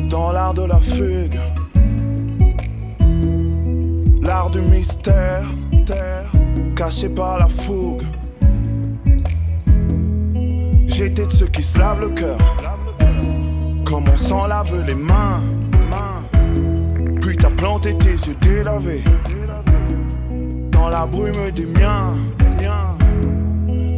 dans 0.09 0.33
l'art 0.33 0.55
de 0.55 0.63
la 0.63 0.81
fugue. 0.81 1.39
L'art 4.23 4.49
du 4.49 4.61
mystère, 4.63 5.45
terre, 5.85 6.33
caché 6.75 7.11
par 7.11 7.39
la 7.39 7.47
fougue. 7.47 8.05
J'étais 10.87 11.27
de 11.27 11.31
ceux 11.31 11.49
qui 11.49 11.63
se 11.63 11.79
lavent 11.79 12.01
le 12.01 12.09
cœur. 12.09 12.39
Comme 13.85 14.09
on 14.09 14.17
s'en 14.17 14.47
lave 14.47 14.87
les 14.87 14.95
mains. 14.95 15.43
Puis 17.21 17.37
t'as 17.37 17.51
planté 17.51 17.99
tes 17.99 18.13
yeux 18.13 18.37
délavés. 18.41 19.05
Dans 20.71 20.89
la 20.89 21.07
brume 21.07 21.51
des 21.55 21.67
miens. 21.67 22.15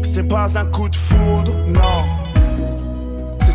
C'est 0.02 0.26
pas 0.26 0.58
un 0.58 0.66
coup 0.66 0.88
de 0.88 0.96
foudre, 0.96 1.52
non. 1.68 2.19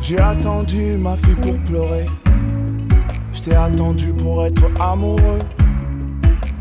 J'ai 0.00 0.18
attendu 0.18 0.98
ma 0.98 1.16
fille 1.16 1.36
pour 1.36 1.56
pleurer. 1.60 2.06
Je 3.32 3.42
t'ai 3.42 3.54
attendu 3.54 4.12
pour 4.12 4.44
être 4.44 4.64
amoureux. 4.78 5.38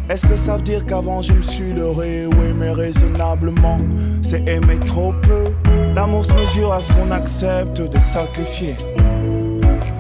Est-ce 0.10 0.26
que 0.26 0.38
ça 0.38 0.56
veut 0.56 0.62
dire 0.62 0.86
qu'avant 0.86 1.22
je 1.22 1.34
me 1.34 1.42
suis 1.42 1.74
leurré? 1.74 2.26
Oui, 2.28 2.54
mais 2.58 2.72
raisonnablement, 2.72 3.78
c'est 4.22 4.48
aimer 4.48 4.80
trop 4.80 5.14
peu. 5.24 5.46
L'amour 5.94 6.26
se 6.26 6.34
mesure 6.34 6.72
à 6.72 6.80
ce 6.80 6.94
qu'on 6.94 7.12
accepte 7.12 7.82
de 7.82 8.00
sacrifier. 8.00 8.78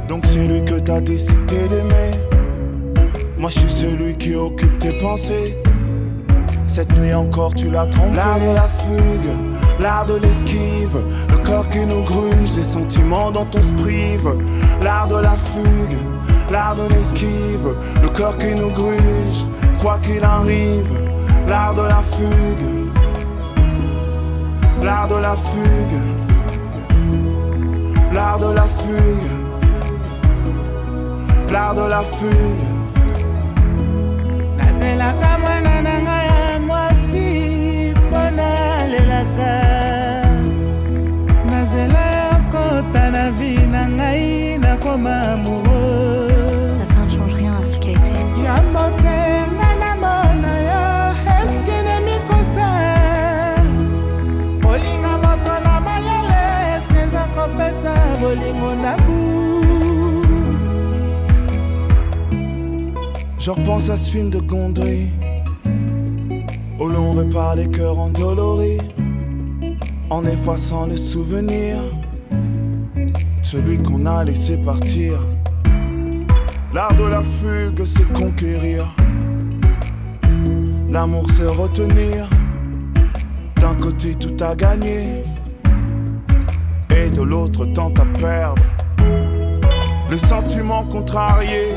Donc 0.08 0.26
c'est 0.26 0.48
lui 0.48 0.64
que 0.64 0.80
t'as 0.80 1.02
décidé 1.02 1.68
d'aimer. 1.68 2.12
Moi 3.38 3.50
je 3.50 3.60
suis 3.60 3.70
celui 3.70 4.16
qui 4.16 4.36
occupe 4.36 4.78
tes 4.78 4.98
pensées. 4.98 5.58
Cette 6.74 6.96
nuit 6.98 7.14
encore 7.14 7.54
tu 7.54 7.70
l'as 7.70 7.86
trompé. 7.86 8.16
L'art 8.16 8.40
de 8.40 8.56
la 8.56 8.70
fugue, 8.70 9.82
l'art 9.82 10.06
de 10.06 10.16
l'esquive, 10.16 11.04
le 11.30 11.38
corps 11.40 11.68
qui 11.68 11.86
nous 11.86 12.02
gruge, 12.04 12.54
des 12.56 12.64
sentiments 12.64 13.30
dont 13.30 13.46
on 13.54 13.62
se 13.62 13.74
prive. 13.74 14.30
L'art 14.82 15.10
de 15.10 15.18
la 15.18 15.36
fugue, 15.36 15.98
l'art 16.50 16.78
de 16.78 16.88
l'esquive, 16.94 17.76
le 18.02 18.08
corps 18.08 18.38
qui 18.38 18.56
nous 18.56 18.70
gruge, 18.70 19.46
quoi 19.82 20.00
qu'il 20.02 20.24
arrive. 20.24 20.98
L'art 21.50 21.74
de 21.74 21.82
la 21.82 22.02
fugue, 22.02 22.88
l'art 24.82 25.10
de 25.10 25.16
la 25.16 25.36
fugue, 25.36 26.00
l'art 28.14 28.40
de 28.40 28.54
la 28.54 28.64
fugue, 28.64 29.30
l'art 31.52 31.76
de 31.76 31.90
la 31.90 32.02
fugue. 32.04 32.72
na 35.84 36.00
ngai 36.02 36.31
nalelaka 38.92 39.54
nazela 41.50 42.06
yokota 42.16 43.12
na 43.12 43.32
vi 43.32 43.68
na 43.68 43.88
ngai 43.88 44.58
nakoma 44.60 45.34
amoureux. 45.34 46.02
Je 63.44 63.50
repense 63.50 63.90
à 63.90 63.98
ce 63.98 64.12
film 64.12 64.30
de 64.30 64.38
Gondry 64.38 65.10
Où 66.82 66.88
l'on 66.88 67.12
répare 67.12 67.58
les 67.58 67.70
cœurs 67.70 68.00
endoloris 68.00 68.80
En 70.10 70.26
effaçant 70.26 70.88
les 70.88 70.98
souvenirs. 70.98 71.84
Celui 73.44 73.78
qu'on 73.78 74.08
a 74.08 74.24
laissé 74.24 74.58
partir. 74.58 75.20
L'art 76.74 76.96
de 76.96 77.04
la 77.04 77.22
fugue 77.22 77.86
c'est 77.86 78.12
conquérir. 78.14 78.88
L'amour 80.90 81.28
c'est 81.36 81.46
retenir. 81.46 82.28
D'un 83.58 83.76
côté 83.76 84.16
tout 84.16 84.44
à 84.44 84.56
gagner. 84.56 85.22
Et 86.90 87.12
de 87.12 87.22
l'autre 87.22 87.64
tant 87.68 87.94
à 87.94 88.06
perdre. 88.20 88.64
Le 90.10 90.18
sentiment 90.18 90.84
contrarié. 90.86 91.68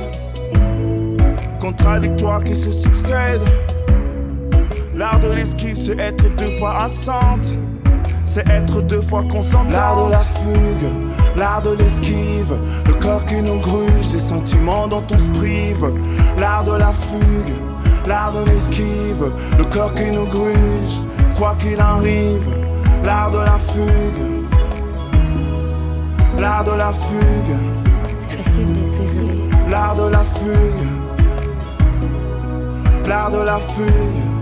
Contradictoires 1.61 2.43
qui 2.43 2.57
se 2.57 2.73
succèdent. 2.73 3.74
L'art 4.97 5.19
de 5.19 5.29
l'esquive, 5.29 5.75
c'est 5.75 5.99
être 5.99 6.35
deux 6.37 6.57
fois 6.59 6.83
absente. 6.83 7.57
C'est 8.25 8.47
être 8.49 8.81
deux 8.81 9.01
fois 9.01 9.25
consentante. 9.25 9.73
L'art 9.73 10.07
de 10.07 10.11
la 10.13 10.19
fugue, 10.19 11.37
l'art 11.37 11.63
de 11.63 11.71
l'esquive, 11.71 12.55
le 12.87 12.95
corps 12.95 13.25
qui 13.27 13.43
nous 13.43 13.59
gruge, 13.59 14.09
des 14.13 14.21
sentiments 14.21 14.87
dont 14.87 15.05
on 15.13 15.19
se 15.19 15.31
prive. 15.31 15.93
L'art 16.39 16.63
de 16.63 16.77
la 16.77 16.93
fugue, 16.93 17.55
l'art 18.07 18.33
de 18.33 18.49
l'esquive, 18.49 19.33
le 19.59 19.65
corps 19.65 19.95
qui 19.95 20.11
nous 20.13 20.27
gruge, 20.27 21.01
quoi 21.37 21.57
qu'il 21.59 21.81
arrive. 21.81 22.47
L'art 23.05 23.31
de 23.33 23.39
la 23.39 23.59
fugue, 23.59 24.45
l'art 26.39 26.65
de 26.65 26.71
la 26.71 26.93
fugue, 26.93 27.57
l'art 29.69 29.97
de 29.97 30.09
la 30.09 30.25
fugue, 30.25 30.87
l'art 33.07 33.31
de 33.31 33.43
la 33.45 33.59
fugue. 33.59 34.34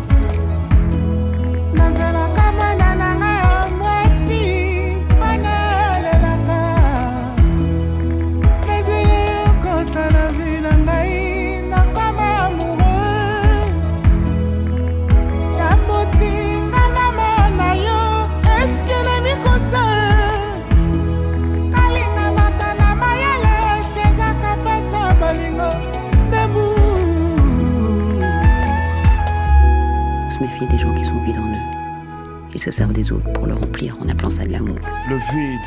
Se 32.62 32.70
servent 32.70 32.92
des 32.92 33.10
autres 33.10 33.28
pour 33.32 33.46
le 33.46 33.54
remplir 33.54 33.96
en 34.00 34.08
appelant 34.08 34.30
ça 34.30 34.44
de 34.44 34.52
l'amour. 34.52 34.78
Le 35.10 35.16
vide, 35.16 35.66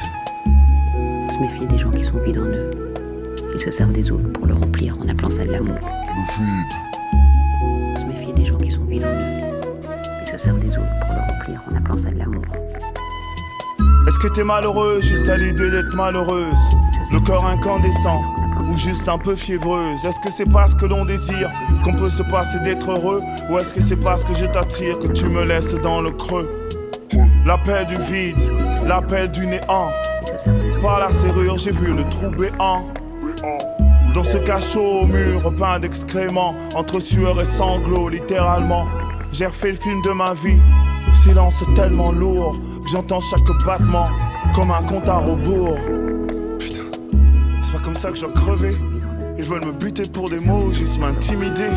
On 0.96 1.30
se 1.30 1.40
méfie 1.40 1.68
des 1.68 1.78
gens 1.78 1.92
qui 1.92 2.06
sont 2.06 2.20
vides 2.20 2.38
en 2.38 2.46
eux. 2.46 2.72
Ils 3.54 3.60
se 3.60 3.70
servent 3.70 3.92
des 3.92 4.10
autres 4.14 4.32
pour 4.32 4.46
le 4.48 4.54
remplir 4.54 4.98
en 5.04 5.10
appelant 5.10 5.30
ça 5.30 5.44
de 5.44 5.52
l'amour. 5.52 5.76
le 5.76 6.22
vide, 6.38 6.74
On 7.62 8.00
se 8.00 8.06
méfie 8.06 8.32
des 8.32 8.46
gens 8.46 8.58
qui 8.58 8.72
sont 8.72 8.86
vides 8.86 9.04
en 9.04 9.08
eux. 9.08 9.62
Ils 10.22 10.32
se 10.32 10.38
servent 10.38 10.60
des 10.60 10.70
autres 10.70 11.00
pour 11.02 11.16
le 11.16 11.20
remplir 11.20 11.62
en 11.70 11.76
appelant 11.76 11.98
ça 11.98 12.12
de 12.12 12.18
l'amour. 12.18 12.44
Est-ce 14.08 14.20
que 14.20 14.28
t'es 14.30 14.46
malheureuse 14.46 15.04
Juste 15.04 15.28
à 15.28 15.36
l'idée 15.36 15.70
d'être 15.70 15.94
malheureuse. 15.98 16.70
Le 17.12 17.20
corps 17.20 17.46
incandescent 17.46 18.22
ou 18.72 18.78
juste 18.78 19.10
un 19.10 19.18
peu 19.18 19.36
fiévreuse. 19.36 20.06
Est-ce 20.06 20.22
que 20.22 20.32
c'est 20.32 20.50
parce 20.50 20.74
que 20.74 20.86
l'on 20.86 21.04
désire 21.04 21.52
qu'on 21.84 21.94
peut 21.94 22.10
se 22.10 22.24
passer 22.24 22.62
d'être 22.62 22.90
heureux? 22.90 23.22
Ou 23.50 23.60
est-ce 23.60 23.74
que 23.74 23.82
c'est 23.82 23.98
parce 23.98 24.24
que 24.24 24.34
je 24.34 24.46
t'attire 24.46 24.98
que 25.00 25.08
tu 25.08 25.26
me 25.26 25.44
laisses 25.44 25.76
dans 25.84 26.00
le 26.00 26.12
creux? 26.12 26.65
L'appel 27.46 27.86
du 27.86 27.96
vide, 28.12 28.50
l'appel 28.88 29.30
du 29.30 29.46
néant. 29.46 29.92
Par 30.82 31.00
la 31.00 31.12
serrure, 31.12 31.60
j'ai 31.60 31.70
vu 31.70 31.94
le 31.94 32.04
trou 32.10 32.32
béant. 32.32 32.88
Dans 34.16 34.24
ce 34.24 34.40
cachot 34.40 35.02
au 35.02 35.06
mur 35.06 35.54
peint 35.56 35.80
d'excréments, 35.80 36.56
entre 36.74 37.00
sueur 37.00 37.40
et 37.40 37.46
sanglots, 37.46 38.10
littéralement. 38.10 38.88
J'ai 39.32 39.46
refait 39.46 39.72
le 39.72 39.78
film 39.78 40.02
de 40.02 40.10
ma 40.10 40.34
vie. 40.34 40.58
Silence 41.14 41.64
tellement 41.76 42.12
lourd 42.12 42.60
que 42.84 42.90
j'entends 42.90 43.22
chaque 43.22 43.64
battement 43.64 44.10
comme 44.56 44.72
un 44.72 44.82
compte 44.82 45.08
à 45.08 45.18
rebours. 45.18 45.78
Putain, 46.58 46.82
c'est 47.62 47.74
pas 47.74 47.84
comme 47.84 47.96
ça 47.96 48.10
que 48.10 48.16
je 48.16 48.22
dois 48.22 48.34
crever. 48.34 48.76
Ils 49.38 49.44
veulent 49.44 49.66
me 49.66 49.72
buter 49.72 50.08
pour 50.12 50.32
des 50.32 50.40
mots, 50.40 50.72
juste 50.74 51.00
m'intimider. 51.00 51.70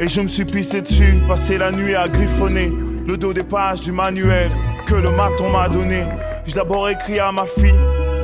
Et 0.00 0.08
je 0.08 0.22
me 0.22 0.28
suis 0.28 0.46
pissé 0.46 0.80
dessus, 0.80 1.18
passé 1.28 1.58
la 1.58 1.72
nuit 1.72 1.94
à 1.94 2.08
griffonner 2.08 2.72
le 3.06 3.16
dos 3.16 3.32
des 3.32 3.44
pages 3.44 3.82
du 3.82 3.92
manuel 3.92 4.50
que 4.86 4.94
le 4.94 5.10
maton 5.10 5.50
m'a 5.50 5.68
donné. 5.68 6.02
J'ai 6.44 6.54
d'abord 6.54 6.88
écrit 6.88 7.18
à 7.18 7.30
ma 7.30 7.44
fille, 7.44 7.74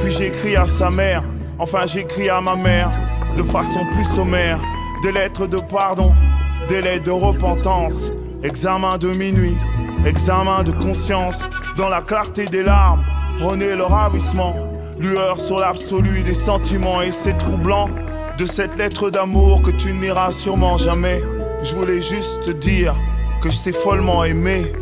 puis 0.01 0.11
j'ai 0.11 0.27
écrit 0.27 0.57
à 0.57 0.67
sa 0.67 0.91
mère. 0.91 1.23
Enfin, 1.59 1.87
j'ai 1.87 2.01
écrit 2.01 2.29
à 2.29 2.41
ma 2.41 2.57
mère 2.57 2.91
de 3.37 3.43
façon 3.43 3.81
plus 3.93 4.05
sommaire. 4.05 4.59
Des 5.03 5.13
lettres 5.13 5.47
de 5.47 5.59
pardon, 5.59 6.13
des 6.69 6.81
lettres 6.81 7.05
de 7.05 7.11
repentance. 7.11 8.11
Examen 8.43 8.99
de 8.99 9.09
minuit, 9.09 9.57
examen 10.05 10.65
de 10.65 10.73
conscience. 10.73 11.49
Dans 11.77 11.89
la 11.89 12.03
clarté 12.03 12.47
des 12.47 12.65
larmes, 12.65 13.03
renaît 13.41 13.77
le 13.77 13.85
ravissement. 13.85 14.57
Lueur 14.99 15.41
sur 15.41 15.61
l'absolu 15.61 16.23
des 16.23 16.35
sentiments 16.35 17.03
et 17.03 17.13
c'est 17.13 17.39
troublant. 17.39 17.89
De 18.37 18.47
cette 18.47 18.77
lettre 18.77 19.11
d'amour 19.11 19.63
que 19.63 19.71
tu 19.71 19.93
ne 19.93 20.01
liras 20.01 20.33
sûrement 20.33 20.77
jamais. 20.77 21.23
Je 21.63 21.75
voulais 21.75 22.01
juste 22.01 22.43
te 22.43 22.51
dire 22.51 22.95
que 23.43 23.51
je 23.51 23.61
t'ai 23.61 23.73
follement 23.73 24.25
aimé. 24.25 24.73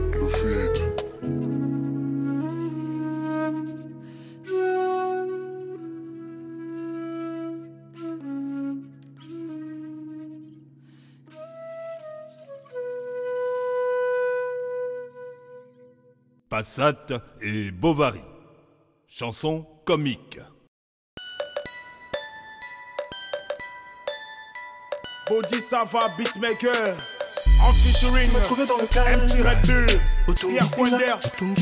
Passate 16.51 17.15
et 17.41 17.71
Bovary. 17.71 18.21
Chanson 19.07 19.67
comique. 19.87 20.39
Body 25.31 25.61
Sava 25.61 26.09
Beatmaker 26.19 27.20
Featuring 28.01 28.33
me 28.33 28.41
trouvais 28.47 28.65
dans 28.65 28.79
le 28.79 28.87
calme 28.87 29.21
MC 29.21 29.43
Red 29.43 29.61
Bull. 29.67 29.87
Pierre 30.49 30.65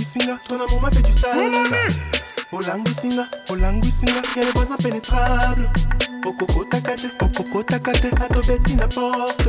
Singa. 0.04 0.38
Ton 0.46 0.54
amour 0.54 0.80
m'a 0.80 0.90
fait 0.92 1.02
du 1.02 1.10
sale. 1.10 1.50
Olangui 2.52 2.94
Singa. 2.94 3.26
Olangui 3.50 3.90
Singa. 3.90 4.22
Y'a 4.36 4.44
les 4.44 4.52
voisins 4.52 4.76
pénétrables. 4.76 5.68
Okoko 6.24 6.64
takate 6.64 7.10
Okoko 7.20 7.62
takate 7.64 8.12
Atobeti 8.22 8.76
n'importe. 8.76 9.48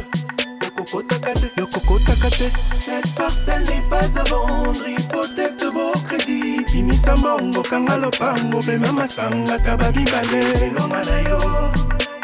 Okoko 0.66 1.04
takate 1.04 1.52
Yokoko 1.58 2.00
takate 2.00 2.52
Cette 2.74 3.14
parcelle 3.14 3.66
n'est 3.66 3.88
pas 3.88 4.20
à 4.20 4.24
vendre. 4.24 4.88
Hypothèque 4.88 5.58
de 5.58 5.70
beau 5.70 5.92
crédit 6.08 6.66
Imisa 6.74 7.16
mbongo 7.16 7.62
Kanga 7.70 7.98
lopango 7.98 8.64
Bema 8.64 8.92
masanga 8.92 9.60
Kaba 9.60 9.92
mibale. 9.92 10.42
Elonga 10.64 11.04
na 11.06 11.22
yo 11.30 11.40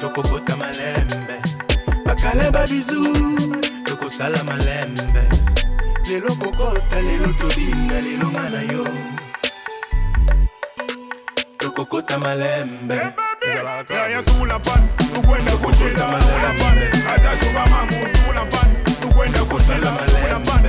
Tokokota 0.01 0.55
malembe. 0.55 1.37
Bakale 2.03 2.49
babizu 2.49 3.64
tokosala 4.05 4.43
malembe. 4.43 5.03
Lelo 6.07 6.35
kokota 6.35 7.01
lelo 7.01 7.33
tobinga 7.39 8.01
lelo 8.01 8.27
nga 8.31 8.49
na 8.49 8.61
yo. 8.71 8.85
Tokokota 11.57 12.19
malembe. 12.19 12.95
Yaya 13.89 14.21
sula 14.23 14.59
pan 14.59 14.87
Tukwenda 15.13 15.51
kuchila 15.51 16.05
sula 16.21 16.51
pan 16.59 16.77
Hata 17.07 17.35
tuba 17.37 17.65
mamu 17.67 18.07
sula 18.15 18.45
pan 18.45 18.69
Tukwenda 19.01 19.39
kuchila 19.39 19.91
sula 20.09 20.39
pan 20.39 20.65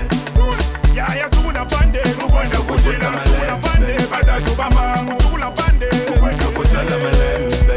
Yaya 0.95 1.29
sula 1.31 1.65
pande 1.65 1.99
Tukwenda 2.01 2.57
kuchila 2.59 3.13
sula 3.25 3.57
pande. 3.57 3.97
Hata 4.11 4.41
tuba 4.41 4.71
mamu 4.71 5.21
sula 5.21 5.51
pande 5.51 5.87
Tukwenda 5.89 6.45
kuchila 6.45 6.99
malembe. 6.99 7.77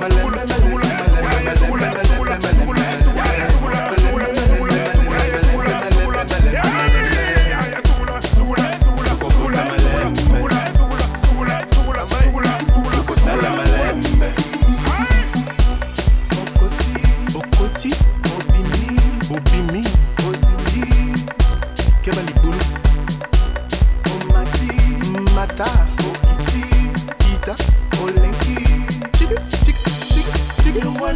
Malembe, 0.00 0.30
malembe, 0.30 1.52
okoti 1.72 2.09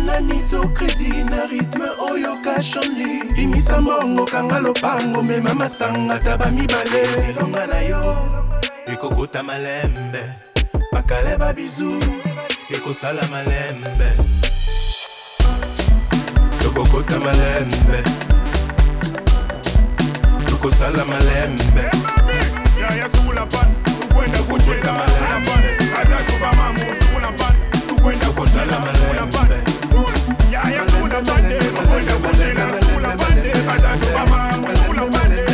na 0.07 0.21
nito 0.21 0.69
kredi 0.69 1.25
na 1.25 1.47
rythme 1.47 1.87
oyoka 2.11 2.63
shanli 2.63 3.23
imisa 3.43 3.81
mbongo 3.81 4.25
kanga 4.25 4.59
lopango 4.59 5.23
mema 5.23 5.55
masanga 5.55 6.19
ta 6.19 6.37
bamibale 6.37 7.03
elonga 7.29 7.67
na 7.67 7.79
yo 7.81 8.17
ekokota 8.87 9.43
malembe. 9.43 10.23
Bakale 10.93 11.37
babizu 11.39 11.91
ekosala 12.75 13.23
malembe. 13.33 14.09
Tokokota 16.63 17.21
malembe. 17.21 17.99
Tokosala 20.49 21.05
malembe. 21.05 21.85
Tukwenda 24.01 24.39
kucheza 24.39 24.93
malembe. 24.93 25.53
Atatu 26.01 26.33
bamamu 26.41 26.79
sukula 27.01 27.33
pan 27.33 27.55
tukwenda 27.89 28.27
kucheza 28.27 28.65
sukula 28.65 29.27
pan. 29.27 29.74
Yeah, 30.55 30.69
yeah, 30.69 30.87
school 30.87 31.07
up 31.07 31.15
on 31.17 31.43
them. 31.43 31.75
Pull 31.75 32.11
up 32.15 32.25
on 32.25 32.39
them. 32.39 32.83
School 32.83 33.07
up 33.07 33.21
on 33.29 33.35
them. 33.35 33.67
Badadu 33.67 34.09
mama. 34.15 34.77
School 34.77 35.01
up 35.01 35.25
on 35.25 35.31
them. 35.35 35.54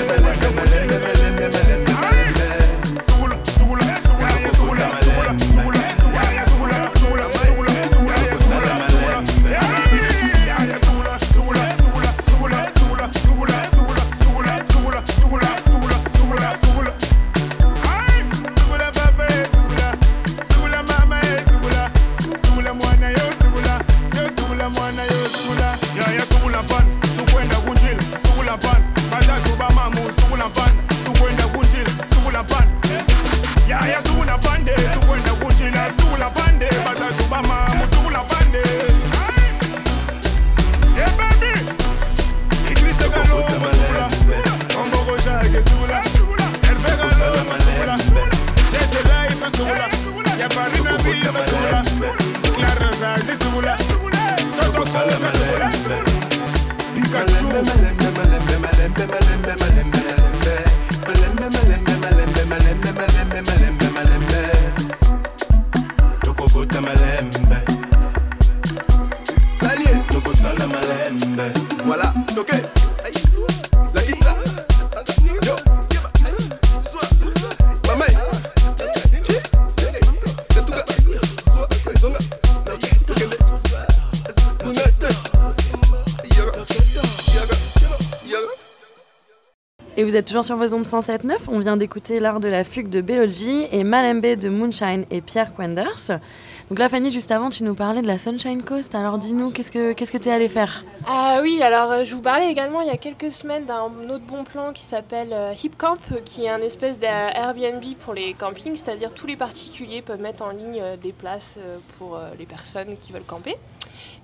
Toujours 90.22 90.44
sur 90.44 90.56
vos 90.56 90.74
ondes 90.74 90.84
107.9. 90.84 91.36
On 91.48 91.58
vient 91.58 91.76
d'écouter 91.76 92.20
l'art 92.20 92.40
de 92.40 92.48
la 92.48 92.64
fugue 92.64 92.88
de 92.88 93.00
Belogi 93.00 93.66
et 93.72 93.84
Malembe 93.84 94.38
de 94.38 94.48
Moonshine 94.48 95.04
et 95.10 95.20
Pierre 95.20 95.54
Quenders. 95.54 96.20
Donc 96.68 96.78
là, 96.78 96.88
Fanny, 96.88 97.10
juste 97.10 97.32
avant, 97.32 97.50
tu 97.50 97.64
nous 97.64 97.74
parlais 97.74 98.00
de 98.00 98.06
la 98.06 98.16
Sunshine 98.16 98.62
Coast. 98.62 98.94
Alors 98.94 99.18
dis-nous, 99.18 99.50
qu'est-ce 99.50 99.72
que 99.72 100.18
tu 100.18 100.28
es 100.28 100.32
allé 100.32 100.48
faire? 100.48 100.84
Ah 101.06 101.40
oui, 101.42 101.60
alors 101.62 101.90
euh, 101.90 102.04
je 102.04 102.14
vous 102.14 102.20
parlais 102.20 102.50
également 102.50 102.80
il 102.80 102.86
y 102.86 102.92
a 102.92 102.96
quelques 102.96 103.30
semaines 103.30 103.64
d'un 103.64 103.86
autre 104.08 104.24
bon 104.24 104.44
plan 104.44 104.72
qui 104.72 104.84
s'appelle 104.84 105.30
euh, 105.32 105.52
Hip 105.64 105.72
Camp, 105.76 105.98
qui 106.24 106.44
est 106.44 106.48
un 106.48 106.60
espèce 106.60 106.98
d'Airbnb 106.98 107.82
pour 107.98 108.14
les 108.14 108.34
campings, 108.34 108.76
c'est-à-dire 108.76 109.12
tous 109.12 109.26
les 109.26 109.36
particuliers 109.36 110.02
peuvent 110.02 110.20
mettre 110.20 110.44
en 110.44 110.50
ligne 110.50 110.80
euh, 110.80 110.96
des 110.96 111.12
places 111.12 111.58
pour 111.98 112.20
les 112.38 112.46
personnes 112.46 112.96
qui 113.00 113.12
veulent 113.12 113.22
camper. 113.22 113.56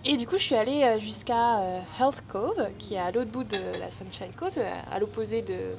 Et 0.08 0.16
du 0.16 0.26
coup, 0.26 0.38
je 0.38 0.42
suis 0.42 0.54
allée 0.54 0.82
euh, 0.84 0.98
jusqu'à 1.00 1.58
euh, 1.58 1.80
Health 2.00 2.22
Cove, 2.28 2.68
qui 2.78 2.94
est 2.94 2.98
à 2.98 3.10
l'autre 3.10 3.30
bout 3.32 3.42
de 3.44 3.56
la 3.80 3.90
Sunshine 3.90 4.32
Coast, 4.36 4.58
euh, 4.58 4.70
à 4.90 4.98
l'opposé 5.00 5.42
de. 5.42 5.52
euh, 5.54 5.74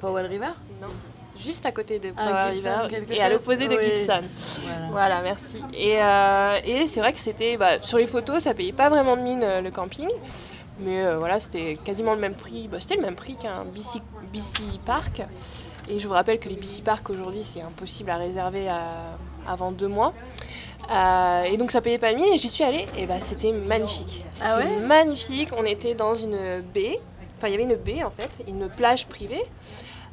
Powell 0.00 0.26
River? 0.26 0.50
Non. 0.80 0.88
Juste 1.38 1.66
à 1.66 1.72
côté 1.72 1.98
de 1.98 2.12
Ah, 2.16 2.22
Powell 2.24 2.54
River 2.56 3.04
et 3.10 3.20
à 3.20 3.28
l'opposé 3.28 3.66
de 3.68 3.76
Oui. 3.76 3.84
Gibson. 3.84 4.22
Voilà. 4.62 4.86
Voilà, 4.90 5.20
merci. 5.22 5.62
Et, 5.74 6.00
euh, 6.00 6.58
et 6.64 6.86
c'est 6.86 7.00
vrai 7.00 7.12
que 7.12 7.18
c'était. 7.18 7.56
bah, 7.56 7.82
sur 7.82 7.98
les 7.98 8.06
photos, 8.06 8.42
ça 8.44 8.54
payait 8.54 8.72
pas 8.72 8.88
vraiment 8.88 9.16
de 9.16 9.22
mine 9.22 9.44
le 9.62 9.70
camping. 9.70 10.08
Mais 10.78 11.04
euh, 11.04 11.18
voilà, 11.18 11.40
c'était 11.40 11.76
quasiment 11.84 12.14
le 12.14 12.20
même 12.20 12.34
prix. 12.34 12.68
Bah, 12.68 12.78
c'était 12.80 12.96
le 12.96 13.02
même 13.02 13.16
prix 13.16 13.36
qu'un 13.36 13.64
BC, 13.64 14.00
BC 14.32 14.62
Park. 14.86 15.22
Et 15.88 15.98
je 15.98 16.06
vous 16.06 16.14
rappelle 16.14 16.38
que 16.38 16.48
les 16.48 16.56
BC 16.56 16.82
Park 16.82 17.10
aujourd'hui, 17.10 17.42
c'est 17.42 17.60
impossible 17.60 18.10
à 18.10 18.16
réserver 18.16 18.68
à- 18.68 19.16
avant 19.48 19.72
deux 19.72 19.88
mois. 19.88 20.12
Euh, 20.90 21.42
et 21.42 21.56
donc 21.56 21.70
ça 21.70 21.80
payait 21.80 21.98
pas 21.98 22.12
mine 22.12 22.32
et 22.32 22.38
j'y 22.38 22.48
suis 22.48 22.62
allée 22.64 22.86
et 22.96 23.06
bah 23.06 23.20
c'était 23.20 23.52
magnifique. 23.52 24.24
C'était 24.32 24.48
Ah 24.50 24.58
ouais 24.58 24.76
magnifique. 24.80 25.50
On 25.56 25.64
était 25.64 25.94
dans 25.94 26.14
une 26.14 26.62
baie. 26.74 27.00
Enfin, 27.38 27.48
il 27.48 27.52
y 27.52 27.54
avait 27.54 27.64
une 27.64 27.74
baie 27.74 28.02
en 28.04 28.10
fait, 28.10 28.44
une 28.46 28.68
plage 28.68 29.06
privée. 29.06 29.42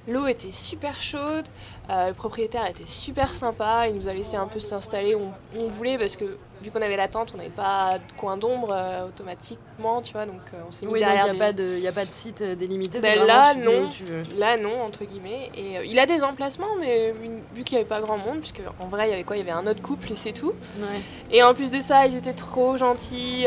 L'eau 0.08 0.28
était 0.28 0.52
super 0.52 1.02
chaude, 1.02 1.48
euh, 1.90 2.10
le 2.10 2.14
propriétaire 2.14 2.66
était 2.66 2.86
super 2.86 3.34
sympa, 3.34 3.88
il 3.88 3.96
nous 3.96 4.10
a 4.10 4.14
laissé 4.14 4.36
un 4.36 4.48
peu 4.48 4.60
s'installer 4.60 5.16
où 5.16 5.22
on, 5.22 5.58
où 5.60 5.64
on 5.64 5.68
voulait 5.70 5.98
parce 5.98 6.18
que 6.18 6.38
vu 6.64 6.72
qu'on 6.72 6.82
avait 6.82 6.96
la 6.98 7.08
tente, 7.08 7.32
on 7.34 7.38
n'avait 7.38 7.50
pas 7.50 7.98
de 8.00 8.14
coin 8.20 8.38
d'ombre 8.38 8.70
euh, 8.72 9.08
automatiquement, 9.08 10.02
tu 10.02 10.14
vois, 10.14 10.26
donc 10.26 10.40
euh, 10.54 10.62
on 10.68 10.72
s'est 10.72 10.86
mis 10.86 10.94
Oui, 10.94 11.00
donc 11.02 11.10
il 11.10 11.14
derrière 11.14 11.24
n'y 11.26 11.30
a, 11.30 11.34
des- 11.34 11.40
pas 11.40 11.54
de- 11.54 11.78
y 11.80 11.88
a 11.88 11.92
pas 11.92 12.06
de 12.06 12.10
site 12.10 12.42
euh, 12.42 12.56
délimité. 12.56 13.00
Ben 13.00 13.18
c'est 13.20 13.26
là, 13.26 13.54
non. 13.56 13.86
où 13.86 13.90
tu 13.90 14.04
veux. 14.06 14.22
Là, 14.38 14.58
non, 14.58 14.82
entre 14.84 15.06
guillemets. 15.06 15.52
Et 15.56 15.78
il 15.86 16.00
a 16.00 16.06
des 16.06 16.24
emplacements, 16.24 16.76
mais 16.80 17.14
une- 17.24 17.42
vu 17.54 17.64
qu'il 17.64 17.76
n'y 17.78 17.82
avait 17.82 17.90
pas 17.90 18.02
grand 18.02 18.18
monde, 18.18 18.40
puisque 18.40 18.62
en 18.80 18.88
vrai, 18.88 19.08
il 19.08 19.12
y 19.12 19.14
avait 19.14 19.24
quoi 19.24 19.36
Il 19.36 19.40
y 19.40 19.50
avait 19.50 19.52
un 19.60 19.68
autre 19.68 19.82
couple 19.82 20.12
et 20.12 20.16
c'est 20.16 20.32
tout. 20.34 20.54
Ouais. 20.80 21.02
Et 21.32 21.44
en 21.44 21.54
plus 21.54 21.70
de 21.72 21.82
ça, 21.82 22.06
ils 22.08 22.16
étaient 22.16 22.34
trop 22.34 22.78
gentils. 22.78 23.46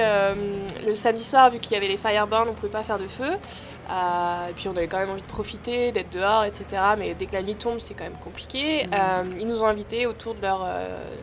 Le 0.84 0.94
samedi 0.94 1.24
soir, 1.24 1.50
vu 1.50 1.58
qu'il 1.58 1.72
y 1.72 1.76
avait 1.76 1.88
les 1.88 1.96
fireburns, 1.96 2.48
on 2.50 2.54
pouvait 2.54 2.68
pas 2.72 2.82
faire 2.84 2.98
de 2.98 3.06
feu. 3.06 3.30
Euh, 3.88 4.48
et 4.48 4.52
puis 4.54 4.66
on 4.68 4.76
avait 4.76 4.88
quand 4.88 4.98
même 4.98 5.10
envie 5.10 5.22
de 5.22 5.26
profiter, 5.28 5.92
d'être 5.92 6.10
dehors, 6.12 6.42
etc. 6.44 6.64
Mais 6.98 7.14
dès 7.14 7.26
que 7.26 7.32
la 7.34 7.42
nuit 7.42 7.54
tombe, 7.54 7.78
c'est 7.78 7.94
quand 7.94 8.02
même 8.04 8.18
compliqué. 8.18 8.88
Euh, 8.92 9.22
ils 9.38 9.46
nous 9.46 9.62
ont 9.62 9.66
invités 9.66 10.06
autour 10.06 10.34
de 10.34 10.42
leur, 10.42 10.60
euh, 10.66 11.14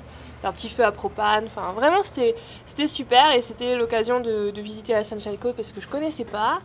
leur 0.44 0.54
petit 0.54 0.70
feu 0.70 0.84
à 0.84 0.92
propane. 0.92 1.46
Enfin, 1.46 1.72
vraiment, 1.72 2.04
c'était 2.04 2.88
super. 2.88 3.34
Et 3.34 3.42
c'était 3.42 3.76
l'occasion 3.76 4.20
de, 4.20 4.52
de 4.52 4.62
visiter 4.62 4.94
la 4.94 5.04
Sunshine 5.04 5.38
Coast 5.38 5.56
parce 5.56 5.74
que 5.74 5.82
je 5.82 5.88
connaissais 5.88 6.26
pas. 6.26 6.60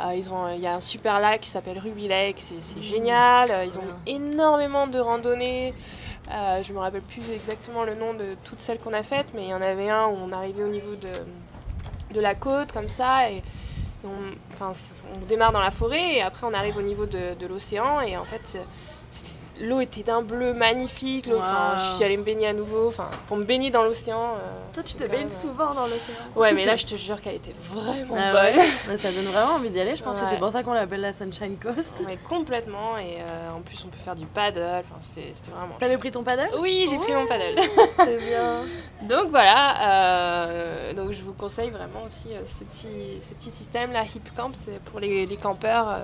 Euh, 0.00 0.14
ils 0.14 0.32
ont, 0.32 0.48
il 0.48 0.60
y 0.60 0.66
a 0.66 0.74
un 0.74 0.80
super 0.80 1.20
lac 1.20 1.40
qui 1.40 1.50
s'appelle 1.50 1.78
Ruby 1.78 2.08
Lake, 2.08 2.36
c'est 2.38 2.62
c'est 2.62 2.82
génial. 2.82 3.50
Ils 3.66 3.78
ont 3.78 3.82
énormément 4.06 4.86
de 4.86 4.98
randonnées. 4.98 5.74
Euh, 6.32 6.62
je 6.62 6.72
me 6.72 6.78
rappelle 6.78 7.02
plus 7.02 7.22
exactement 7.32 7.84
le 7.84 7.94
nom 7.94 8.14
de 8.14 8.36
toutes 8.44 8.60
celles 8.60 8.78
qu'on 8.78 8.94
a 8.94 9.02
faites, 9.02 9.26
mais 9.34 9.42
il 9.42 9.48
y 9.50 9.54
en 9.54 9.60
avait 9.60 9.90
un 9.90 10.06
où 10.06 10.16
on 10.16 10.32
arrivait 10.32 10.62
au 10.62 10.68
niveau 10.68 10.94
de, 10.94 11.10
de 12.14 12.20
la 12.20 12.34
côte 12.34 12.72
comme 12.72 12.88
ça 12.88 13.30
et 13.30 13.42
on, 14.04 14.08
on 14.62 15.26
démarre 15.26 15.52
dans 15.52 15.60
la 15.60 15.70
forêt 15.70 16.14
et 16.14 16.22
après 16.22 16.46
on 16.46 16.54
arrive 16.54 16.76
au 16.78 16.82
niveau 16.82 17.04
de, 17.04 17.34
de 17.34 17.46
l'océan 17.46 18.00
et 18.00 18.16
en 18.16 18.24
fait 18.24 18.58
l'eau 19.60 19.80
était 19.80 20.02
d'un 20.02 20.22
bleu 20.22 20.52
magnifique. 20.52 21.28
Enfin, 21.36 21.76
je 21.76 21.82
suis 21.96 22.04
allée 22.04 22.16
me 22.16 22.22
baigner 22.24 22.48
à 22.48 22.52
nouveau. 22.52 22.88
Enfin, 22.88 23.10
pour 23.26 23.36
me 23.36 23.44
baigner 23.44 23.70
dans 23.70 23.82
l'océan. 23.82 24.34
euh, 24.36 24.72
Toi, 24.72 24.82
tu 24.82 24.94
te 24.94 25.04
baignes 25.04 25.20
même, 25.20 25.26
euh, 25.28 25.40
souvent 25.40 25.74
dans 25.74 25.86
l'océan. 25.86 26.16
Ouais, 26.36 26.52
mais 26.52 26.64
là, 26.66 26.76
je 26.76 26.86
te 26.86 26.94
jure 26.96 27.20
qu'elle 27.20 27.36
était 27.36 27.54
vraiment 27.68 28.16
Ah 28.18 28.32
bonne. 28.32 28.56
ouais 28.90 28.96
Ça 28.96 29.12
donne 29.12 29.26
vraiment 29.26 29.54
envie 29.54 29.70
d'y 29.70 29.80
aller. 29.80 29.94
Je 29.96 30.02
pense 30.02 30.18
que 30.18 30.24
Ouais. 30.24 30.30
c'est 30.32 30.38
pour 30.38 30.50
ça 30.50 30.62
qu'on 30.62 30.72
l'appelle 30.72 31.00
la 31.02 31.12
Sunshine 31.12 31.56
Coast. 31.56 31.94
Ouais, 32.06 32.18
complètement. 32.28 32.96
Et 32.98 33.18
euh, 33.20 33.50
en 33.56 33.60
plus, 33.60 33.82
on 33.84 33.88
peut 33.88 33.98
faire 34.04 34.16
du 34.16 34.26
paddle. 34.26 34.62
Enfin, 34.80 34.96
c'était 35.00 35.32
vraiment. 35.50 35.74
T'avais 35.78 35.98
pris 35.98 36.10
ton 36.10 36.22
paddle? 36.24 36.48
Oui, 36.60 36.86
j'ai 36.90 36.96
pris 36.96 37.12
mon 37.12 37.26
paddle. 37.26 37.60
C'est 38.04 38.16
bien. 38.18 38.62
donc 39.02 39.28
voilà. 39.30 40.44
euh, 40.48 40.92
donc 40.94 41.12
je 41.12 41.22
vous 41.22 41.32
conseille 41.32 41.70
vraiment 41.70 42.02
aussi 42.06 42.28
euh, 42.32 42.40
ce 42.46 42.64
petit, 42.64 43.20
ce 43.20 43.34
petit 43.34 43.50
système 43.50 43.92
là, 43.92 44.02
Hip 44.02 44.30
Camp, 44.36 44.50
c'est 44.54 44.78
pour 44.84 45.00
les, 45.00 45.26
les 45.26 45.36
campeurs. 45.36 46.00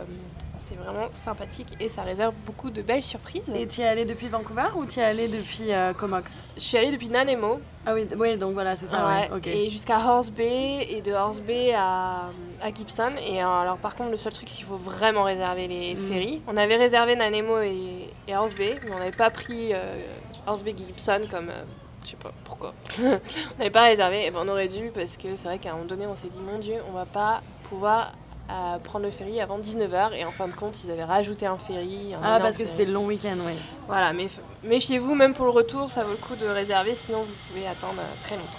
C'est 0.66 0.74
vraiment 0.76 1.08
sympathique 1.14 1.68
et 1.80 1.88
ça 1.88 2.02
réserve 2.02 2.34
beaucoup 2.46 2.70
de 2.70 2.82
belles 2.82 3.02
surprises. 3.02 3.48
Et 3.54 3.66
tu 3.66 3.80
es 3.80 3.86
allé 3.86 4.04
depuis 4.04 4.28
Vancouver 4.28 4.68
ou 4.76 4.84
tu 4.86 5.00
es 5.00 5.02
allé 5.02 5.28
depuis 5.28 5.72
euh, 5.72 5.92
Comox? 5.92 6.44
Je 6.56 6.62
suis 6.62 6.76
allée 6.76 6.90
depuis 6.92 7.08
Nanaimo. 7.08 7.61
Ah 7.86 7.94
oui, 7.94 8.06
oui 8.18 8.36
donc 8.36 8.52
voilà, 8.54 8.76
c'est 8.76 8.86
ça. 8.88 9.06
Ouais. 9.06 9.28
Ouais, 9.30 9.36
ok. 9.36 9.46
Et 9.46 9.70
jusqu'à 9.70 9.98
Horse 9.98 10.30
Bay 10.30 10.86
et 10.90 11.00
de 11.02 11.12
Horse 11.12 11.40
Bay 11.40 11.72
à, 11.74 12.26
à 12.62 12.72
Gibson. 12.74 13.12
Et 13.26 13.42
euh, 13.42 13.46
alors 13.48 13.78
par 13.78 13.94
contre 13.96 14.11
le 14.11 14.16
seul 14.16 14.32
truc 14.32 14.48
c'est 14.48 14.56
qu'il 14.56 14.66
faut 14.66 14.76
vraiment 14.76 15.22
réserver 15.24 15.66
les 15.68 15.94
Mm. 15.94 16.08
ferries. 16.08 16.42
On 16.46 16.56
avait 16.56 16.76
réservé 16.76 17.16
Nanaimo 17.16 17.61
et, 17.61 18.11
et 18.28 18.36
Horse 18.36 18.54
Bay, 18.54 18.76
mais 18.84 18.94
on 18.94 18.98
n'avait 18.98 19.11
pas 19.11 19.30
pris 19.30 19.72
euh, 19.72 20.02
Horse 20.46 20.62
Bay 20.62 20.74
Gibson 20.76 21.22
comme 21.30 21.48
euh, 21.48 21.62
je 22.04 22.11
sais 22.11 22.16
pas 22.16 22.30
pourquoi. 22.44 22.74
on 23.02 23.58
n'avait 23.58 23.70
pas 23.70 23.82
réservé. 23.84 24.26
Et 24.26 24.30
ben 24.30 24.40
on 24.44 24.48
aurait 24.48 24.68
dû 24.68 24.90
parce 24.94 25.16
que 25.16 25.36
c'est 25.36 25.48
vrai 25.48 25.58
qu'à 25.58 25.70
un 25.70 25.72
moment 25.74 25.84
donné 25.86 26.06
on 26.06 26.14
s'est 26.14 26.28
dit 26.28 26.40
mon 26.40 26.58
dieu 26.58 26.76
on 26.88 26.92
va 26.92 27.06
pas 27.06 27.40
pouvoir 27.64 28.12
euh, 28.51 28.78
prendre 28.78 29.05
le 29.05 29.11
ferry 29.11 29.40
avant 29.40 29.59
19h 29.59 30.12
et 30.14 30.24
en 30.24 30.30
fin 30.30 30.48
de 30.48 30.55
compte 30.55 30.82
ils 30.82 30.90
avaient 30.90 31.05
rajouté 31.05 31.46
un 31.46 31.59
ferry. 31.59 32.14
un 32.14 32.20
Ah, 32.22 32.38
parce 32.40 32.57
que 32.57 32.64
c'était 32.64 32.84
le 32.84 32.92
long 32.92 33.07
week-end, 33.07 33.36
oui. 33.46 33.53
Voilà, 33.86 34.12
mais 34.12 34.28
méfiez-vous, 34.64 35.14
même 35.14 35.34
pour 35.34 35.44
le 35.44 35.53
retour, 35.53 35.88
ça 35.88 36.05
vaut 36.05 36.11
le 36.11 36.16
coup 36.16 36.36
de 36.36 36.46
réserver, 36.46 36.94
sinon 36.94 37.20
vous 37.22 37.48
pouvez 37.48 37.66
attendre 37.66 38.01
euh, 38.01 38.22
très 38.22 38.36
longtemps. 38.36 38.59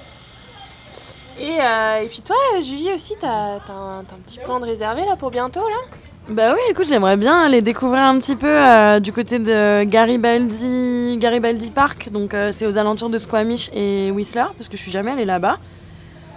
Et, 1.39 1.59
euh, 1.59 2.01
et 2.03 2.07
puis 2.07 2.21
toi, 2.21 2.35
Julie 2.61 2.93
aussi, 2.93 3.15
t'as 3.19 3.59
t'as 3.59 3.73
un, 3.73 4.03
petit 4.25 4.39
plan 4.39 4.59
de 4.59 4.65
réservé 4.65 5.05
là 5.05 5.15
pour 5.15 5.31
bientôt 5.31 5.61
là? 5.61 5.97
Bah 6.29 6.53
oui, 6.53 6.59
écoute, 6.69 6.85
j'aimerais 6.87 7.17
bien 7.17 7.39
aller 7.39 7.61
découvrir 7.61 8.03
un 8.03 8.19
petit 8.19 8.35
peu 8.35 8.47
euh, 8.47 8.99
du 8.99 9.11
côté 9.11 9.39
de 9.39 9.83
Garibaldi, 9.83 11.17
Garibaldi 11.17 11.71
Park. 11.71 12.09
Donc 12.11 12.33
euh, 12.33 12.51
c'est 12.51 12.67
aux 12.67 12.77
alentours 12.77 13.09
de 13.09 13.17
Squamish 13.17 13.69
et 13.73 14.11
Whistler, 14.11 14.45
parce 14.55 14.69
que 14.69 14.77
je 14.77 14.81
suis 14.81 14.91
jamais 14.91 15.11
allée 15.11 15.25
là-bas. 15.25 15.57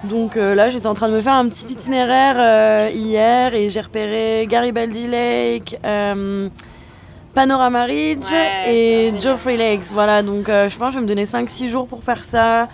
Donc 0.08 0.36
euh, 0.36 0.54
là, 0.54 0.68
j'étais 0.68 0.86
en 0.86 0.94
train 0.94 1.08
de 1.08 1.14
me 1.14 1.20
faire 1.20 1.34
un 1.34 1.48
petit 1.48 1.64
itinéraire 1.72 2.36
euh, 2.38 2.90
hier 2.92 3.54
et 3.54 3.68
j'ai 3.68 3.80
repéré 3.80 4.46
Garibaldi 4.48 5.06
Lake, 5.06 5.78
euh, 5.84 6.48
Panorama 7.32 7.84
Ridge 7.84 8.30
Ouais, 8.30 8.74
et 8.74 9.18
Geoffrey 9.18 9.56
Lakes. 9.56 9.90
Voilà, 9.92 10.22
donc 10.22 10.46
je 10.48 10.76
pense 10.76 10.88
que 10.88 10.94
je 10.94 10.98
vais 10.98 11.02
me 11.02 11.08
donner 11.08 11.24
5-6 11.24 11.68
jours 11.68 11.88
pour 11.88 12.04
faire 12.04 12.24
ça. 12.24 12.68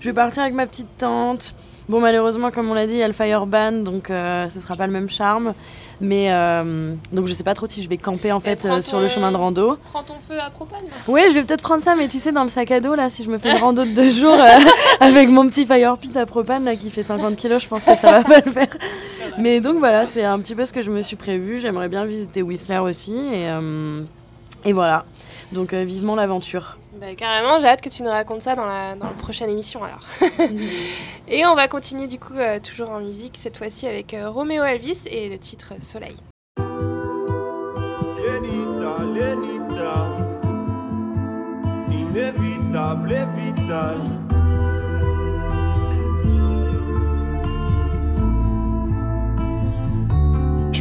Je 0.00 0.10
vais 0.10 0.14
partir 0.14 0.42
avec 0.42 0.54
ma 0.54 0.66
petite 0.66 0.98
tante. 0.98 1.54
Bon, 1.88 2.00
malheureusement, 2.00 2.50
comme 2.50 2.70
on 2.70 2.74
l'a 2.74 2.86
dit, 2.86 2.94
il 2.94 2.98
y 2.98 3.02
a 3.02 3.08
le 3.08 3.12
fireban, 3.12 3.82
donc 3.82 4.10
euh, 4.10 4.48
ce 4.48 4.60
sera 4.60 4.76
pas 4.76 4.86
le 4.86 4.92
même 4.92 5.08
charme. 5.08 5.54
Mais 6.02 6.32
euh, 6.32 6.94
donc 7.12 7.28
je 7.28 7.32
sais 7.32 7.44
pas 7.44 7.54
trop 7.54 7.66
si 7.66 7.80
je 7.80 7.88
vais 7.88 7.96
camper 7.96 8.32
en 8.32 8.40
fait 8.40 8.56
prends 8.66 8.78
euh, 8.78 8.80
sur 8.80 9.00
le 9.00 9.06
chemin 9.06 9.30
de 9.30 9.36
rando. 9.36 9.78
Prends 9.92 10.02
ton 10.02 10.16
feu 10.18 10.34
à 10.40 10.50
propane. 10.50 10.80
Ouais, 11.06 11.28
je 11.28 11.34
vais 11.34 11.44
peut-être 11.44 11.62
prendre 11.62 11.80
ça, 11.80 11.94
mais 11.94 12.08
tu 12.08 12.18
sais, 12.18 12.32
dans 12.32 12.42
le 12.42 12.48
sac 12.48 12.72
à 12.72 12.80
dos, 12.80 12.96
là, 12.96 13.08
si 13.08 13.22
je 13.22 13.30
me 13.30 13.38
fais 13.38 13.52
une 13.52 13.58
rando 13.58 13.84
de 13.84 13.90
deux 13.90 14.10
jours 14.10 14.34
euh, 14.34 14.58
avec 15.00 15.28
mon 15.28 15.46
petit 15.48 15.64
fire 15.64 15.96
pit 15.98 16.16
à 16.16 16.26
propane, 16.26 16.64
là, 16.64 16.74
qui 16.74 16.90
fait 16.90 17.04
50 17.04 17.36
kilos, 17.36 17.62
je 17.62 17.68
pense 17.68 17.84
que 17.84 17.94
ça 17.94 18.20
va 18.20 18.24
pas 18.24 18.40
le 18.44 18.50
faire. 18.50 18.76
Mais 19.38 19.60
donc 19.60 19.78
voilà, 19.78 20.06
c'est 20.06 20.24
un 20.24 20.40
petit 20.40 20.56
peu 20.56 20.64
ce 20.64 20.72
que 20.72 20.82
je 20.82 20.90
me 20.90 21.02
suis 21.02 21.16
prévu. 21.16 21.60
J'aimerais 21.60 21.88
bien 21.88 22.04
visiter 22.04 22.42
Whistler 22.42 22.78
aussi, 22.78 23.12
et, 23.12 23.48
euh, 23.48 24.02
et 24.64 24.72
voilà. 24.72 25.04
Donc 25.52 25.72
euh, 25.72 25.84
vivement 25.84 26.14
l'aventure. 26.14 26.78
Bah, 27.00 27.14
carrément, 27.16 27.58
j'ai 27.58 27.66
hâte 27.66 27.80
que 27.80 27.88
tu 27.88 28.02
nous 28.02 28.10
racontes 28.10 28.42
ça 28.42 28.54
dans 28.54 28.66
la, 28.66 28.94
dans 28.94 29.06
la 29.06 29.12
prochaine 29.12 29.50
émission 29.50 29.82
alors. 29.82 30.06
et 31.28 31.44
on 31.46 31.54
va 31.54 31.68
continuer 31.68 32.06
du 32.06 32.18
coup 32.18 32.34
euh, 32.34 32.60
toujours 32.60 32.90
en 32.90 33.00
musique, 33.00 33.36
cette 33.36 33.56
fois-ci 33.56 33.86
avec 33.86 34.14
euh, 34.14 34.30
Roméo 34.30 34.62
Elvis 34.64 35.04
et 35.06 35.28
le 35.28 35.38
titre 35.38 35.74
Soleil. 35.80 36.16
Lenita, 38.18 39.04
Lenita, 39.04 40.06
inévitable 41.90 43.12
et 43.12 43.26
vital. 43.40 44.21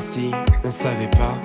si 0.00 0.30
on 0.64 0.70
savait 0.70 1.10
pas. 1.10 1.36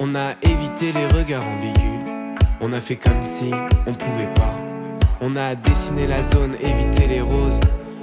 On 0.00 0.16
a 0.16 0.32
évité 0.42 0.92
les 0.92 1.06
regards 1.06 1.44
ambigus. 1.46 2.36
On 2.60 2.72
a 2.72 2.80
fait 2.80 2.96
comme 2.96 3.22
si 3.22 3.50
on 3.86 3.94
pouvait 3.94 4.32
pas. 4.34 4.54
On 5.20 5.36
a 5.36 5.54
dessiné 5.54 6.08
la 6.08 6.22
zone, 6.22 6.54
évité 6.60 7.06
les 7.06 7.20
roses. 7.20 7.60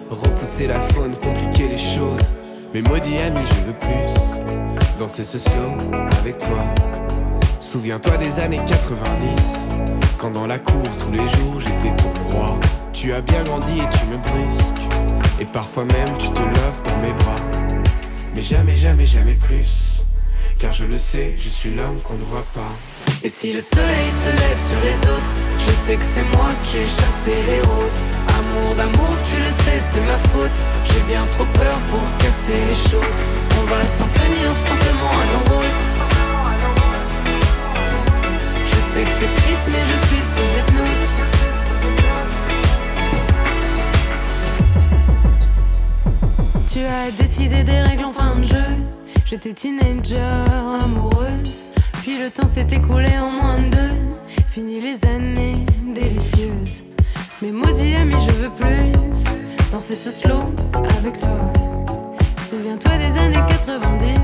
Repousser 0.10 0.68
la 0.68 0.80
faune, 0.80 1.16
compliquer 1.16 1.68
les 1.68 1.78
choses. 1.78 2.32
Mais 2.74 2.82
maudit 2.82 3.18
ami, 3.18 3.42
je 3.46 3.66
veux 3.66 3.74
plus. 3.74 4.98
Danser 4.98 5.24
ce 5.24 5.38
slow 5.38 5.78
avec 6.22 6.38
toi. 6.38 6.64
Souviens-toi 7.60 8.16
des 8.18 8.40
années 8.40 8.62
90. 8.66 9.72
Quand 10.18 10.32
dans 10.32 10.48
la 10.48 10.60
cour, 10.60 10.88
tous 10.98 11.12
les 11.12 11.28
jours, 11.28 11.60
j'étais 11.60 11.94
ton 11.98 12.12
roi. 12.32 12.58
Tu 12.94 13.12
as 13.12 13.22
bien 13.22 13.44
grandi 13.44 13.74
et 13.74 13.98
tu 13.98 14.06
me 14.06 14.18
brusques. 14.18 15.42
Et 15.42 15.46
parfois 15.46 15.84
même, 15.84 16.18
tu 16.18 16.30
te 16.30 16.42
loves 16.42 16.82
dans 16.86 16.98
mes 17.02 17.14
bras. 17.14 17.36
Mais 18.34 18.42
jamais, 18.42 18.78
jamais, 18.78 19.06
jamais 19.06 19.34
plus. 19.34 19.89
Car 20.60 20.74
je 20.74 20.84
le 20.84 20.98
sais, 20.98 21.36
je 21.40 21.48
suis 21.48 21.74
l'homme 21.74 22.02
qu'on 22.04 22.16
ne 22.16 22.24
voit 22.24 22.46
pas. 22.54 22.74
Et 23.24 23.30
si 23.30 23.54
le 23.54 23.62
soleil 23.62 24.10
se 24.12 24.30
lève 24.30 24.60
sur 24.60 24.80
les 24.84 25.00
autres, 25.10 25.34
je 25.58 25.72
sais 25.72 25.96
que 25.96 26.04
c'est 26.04 26.28
moi 26.36 26.50
qui 26.66 26.78
ai 26.80 26.84
chassé 26.84 27.32
les 27.48 27.62
roses. 27.62 28.00
Amour 28.38 28.76
d'amour, 28.76 29.16
tu 29.30 29.38
le 29.38 29.52
sais, 29.64 29.80
c'est 29.80 30.02
ma 30.06 30.18
faute. 30.30 30.60
J'ai 30.86 31.02
bien 31.08 31.22
trop 31.32 31.46
peur 31.54 31.78
pour 31.90 32.02
casser 32.18 32.60
les 32.68 32.90
choses. 32.92 33.20
On 33.62 33.66
va 33.68 33.88
s'en 33.88 34.08
tenir 34.08 34.52
simplement 34.54 35.12
à 35.12 35.26
nos 35.32 35.44
rôles. 35.56 35.76
Je 38.68 38.80
sais 38.92 39.04
que 39.04 39.14
c'est 39.18 39.34
triste, 39.42 39.66
mais 39.70 39.84
je 39.92 39.98
suis 40.08 40.24
sous 40.32 40.50
hypnose. 40.60 41.04
Tu 46.70 46.80
as 46.82 47.12
décidé 47.18 47.64
des 47.64 47.80
règles 47.80 48.04
en 48.04 48.12
fin 48.12 48.36
de 48.36 48.44
jeu. 48.44 48.99
J'étais 49.30 49.54
teenager, 49.54 50.18
amoureuse. 50.84 51.62
Puis 52.02 52.18
le 52.18 52.32
temps 52.32 52.48
s'est 52.48 52.66
écoulé 52.72 53.16
en 53.20 53.30
moins 53.30 53.60
de 53.60 53.70
deux. 53.70 53.98
Fini 54.50 54.82
les 54.82 55.06
années 55.08 55.68
délicieuses. 55.94 56.82
Mais 57.40 57.52
maudit 57.52 57.94
ami, 57.94 58.16
je 58.28 58.34
veux 58.34 58.50
plus 58.50 58.92
danser 59.72 59.94
ce 59.94 60.10
slow 60.10 60.52
avec 60.98 61.20
toi. 61.20 61.30
Souviens-toi 62.42 62.92
des 62.98 63.20
années 63.20 63.46
90. 63.48 64.20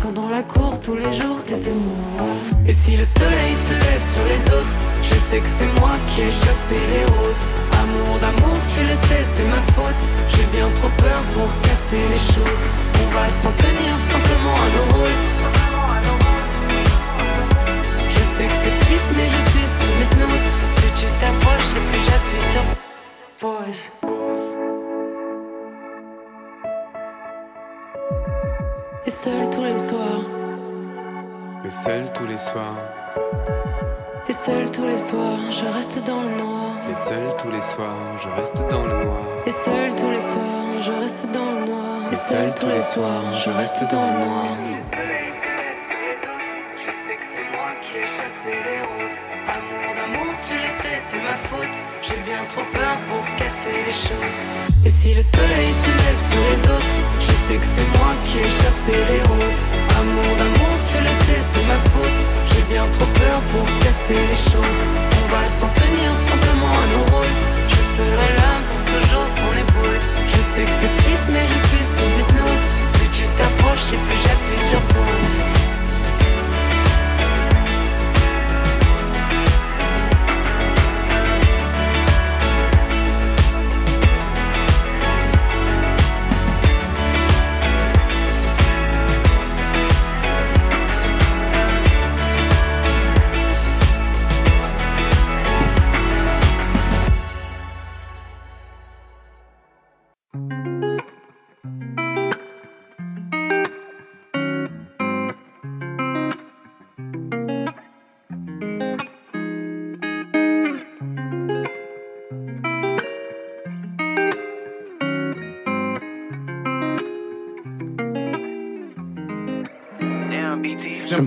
Quand 0.00 0.12
dans 0.12 0.30
la 0.30 0.42
cour 0.42 0.78
tous 0.80 0.94
les 0.94 1.12
jours 1.12 1.42
t'étais 1.44 1.72
moi. 1.72 2.24
Et 2.64 2.72
si 2.72 2.96
le 2.96 3.04
soleil 3.04 3.54
se 3.56 3.72
lève 3.72 4.02
sur 4.02 4.22
les 4.22 4.54
autres, 4.54 4.76
je 5.02 5.14
sais 5.14 5.40
que 5.40 5.48
c'est 5.48 5.80
moi 5.80 5.90
qui 6.06 6.20
ai 6.20 6.30
chassé 6.30 6.76
les 6.92 7.04
roses. 7.16 7.42
Amour 7.72 8.20
d'amour, 8.20 8.56
tu 8.72 8.82
le 8.82 8.94
sais, 9.08 9.24
c'est 9.28 9.48
ma 9.48 9.72
faute. 9.72 10.00
J'ai 10.30 10.46
bien 10.56 10.68
trop 10.76 10.90
peur 10.96 11.22
pour 11.34 11.48
casser 11.62 11.96
les 11.96 12.34
choses. 12.34 12.87
On 13.00 13.10
va 13.14 13.26
s'en 13.28 13.50
tenir 13.52 13.92
simplement 14.12 14.54
à 14.54 14.68
nos 14.76 14.86
rôles. 14.98 15.20
Je 18.14 18.22
sais 18.36 18.46
que 18.46 18.58
c'est 18.62 18.76
triste, 18.84 19.10
mais 19.16 19.28
je 19.34 19.40
suis 19.50 19.66
sous 19.76 20.02
hypnose. 20.02 20.48
Plus 20.76 20.92
tu 21.00 21.06
t'approches 21.20 21.72
et 21.76 21.82
plus 21.90 22.02
j'appuie 22.06 22.46
sur 22.52 22.64
pause. 23.40 23.82
Et 29.06 29.10
seul 29.10 29.48
tous 29.50 29.64
les 29.64 29.78
soirs, 29.78 30.22
Mais 31.64 31.70
seul 31.70 32.12
tous 32.12 32.26
les 32.26 32.38
soirs, 32.38 32.76
et 34.28 34.32
seul 34.32 34.70
tous 34.70 34.86
les 34.86 34.98
soirs, 34.98 35.38
je 35.50 35.64
reste 35.74 36.04
dans 36.04 36.20
le 36.20 36.36
noir. 36.36 36.72
mais 36.86 36.94
seul 36.94 37.34
tous 37.40 37.50
les 37.50 37.62
soirs, 37.62 38.18
je 38.22 38.28
reste 38.40 38.58
dans 38.70 38.82
le 38.82 39.04
noir. 39.04 39.22
Et 39.46 39.50
seul 39.50 39.94
tous 39.96 40.10
les 40.10 40.20
soirs, 40.20 40.82
je 40.82 40.92
reste 40.92 41.30
dans 41.32 41.50
le 41.52 41.66
noir. 41.66 41.77
Et 42.10 42.14
seul 42.14 42.54
tous 42.54 42.68
les 42.68 42.80
soirs, 42.80 43.36
je 43.36 43.50
reste 43.50 43.84
dans 43.90 44.00
le 44.00 44.24
noir. 44.24 44.56
Je 46.76 46.90
sais 47.04 47.16
que 47.16 47.26
c'est 47.32 47.48
moi 47.52 47.70
qui 47.82 47.98
ai 47.98 48.08
chassé 48.08 48.48
les 48.48 48.80
roses. 48.80 49.16
Amour 49.44 49.92
d'amour, 49.92 50.32
tu 50.46 50.54
le 50.54 50.70
sais, 50.80 50.96
c'est 50.96 51.20
ma 51.20 51.36
faute. 51.48 51.76
J'ai 52.00 52.20
bien 52.24 52.40
trop 52.48 52.64
peur 52.72 52.96
pour 53.08 53.22
casser 53.36 53.76
les 53.86 53.92
choses. 53.92 54.36
Et 54.86 54.90
si 54.90 55.12
le 55.12 55.20
soleil 55.20 55.70
se 55.84 55.90
lève 56.00 56.20
sur 56.32 56.42
les 56.48 56.62
autres, 56.72 56.94
je 57.20 57.32
sais 57.44 57.58
que 57.60 57.68
c'est 57.74 57.88
moi 57.98 58.12
qui 58.24 58.38
ai 58.40 58.50
chassé 58.64 58.96
les 59.12 59.22
roses. 59.28 59.60
Amour 60.00 60.32
d'amour, 60.40 60.74
tu 60.88 60.98
le 61.04 61.12
sais, 61.28 61.40
c'est 61.52 61.66
ma 61.68 61.80
faute. 61.92 62.20
J'ai 62.50 62.64
bien 62.72 62.86
trop 62.96 63.10
peur 63.20 63.38
pour 63.52 63.66
casser 63.84 64.16
les 64.16 64.40
choses. 64.48 64.80
On 65.12 65.26
va 65.28 65.44
s'en 65.44 65.68
tenir 65.76 66.08
simplement 66.24 66.72
à 66.72 66.84
nos 66.88 67.04
rôles. 67.12 67.36
Je 67.68 67.80
serai 68.00 68.30
là 68.40 68.52
pour 68.64 68.80
toujours 68.96 69.28
ton 69.36 69.52
épaule. 69.60 70.17
Sais 70.58 70.66
c'est 70.80 71.02
triste, 71.04 71.28
mais 71.30 71.46
je 71.46 71.68
suis 71.68 71.84
sous 71.84 72.18
hypnose. 72.18 72.64
Plus 72.94 73.08
tu 73.16 73.22
t'approches 73.38 73.92
et 73.92 73.96
plus 73.96 74.18
j'appuie 74.24 74.68
sur 74.68 74.80
pause. 74.80 75.67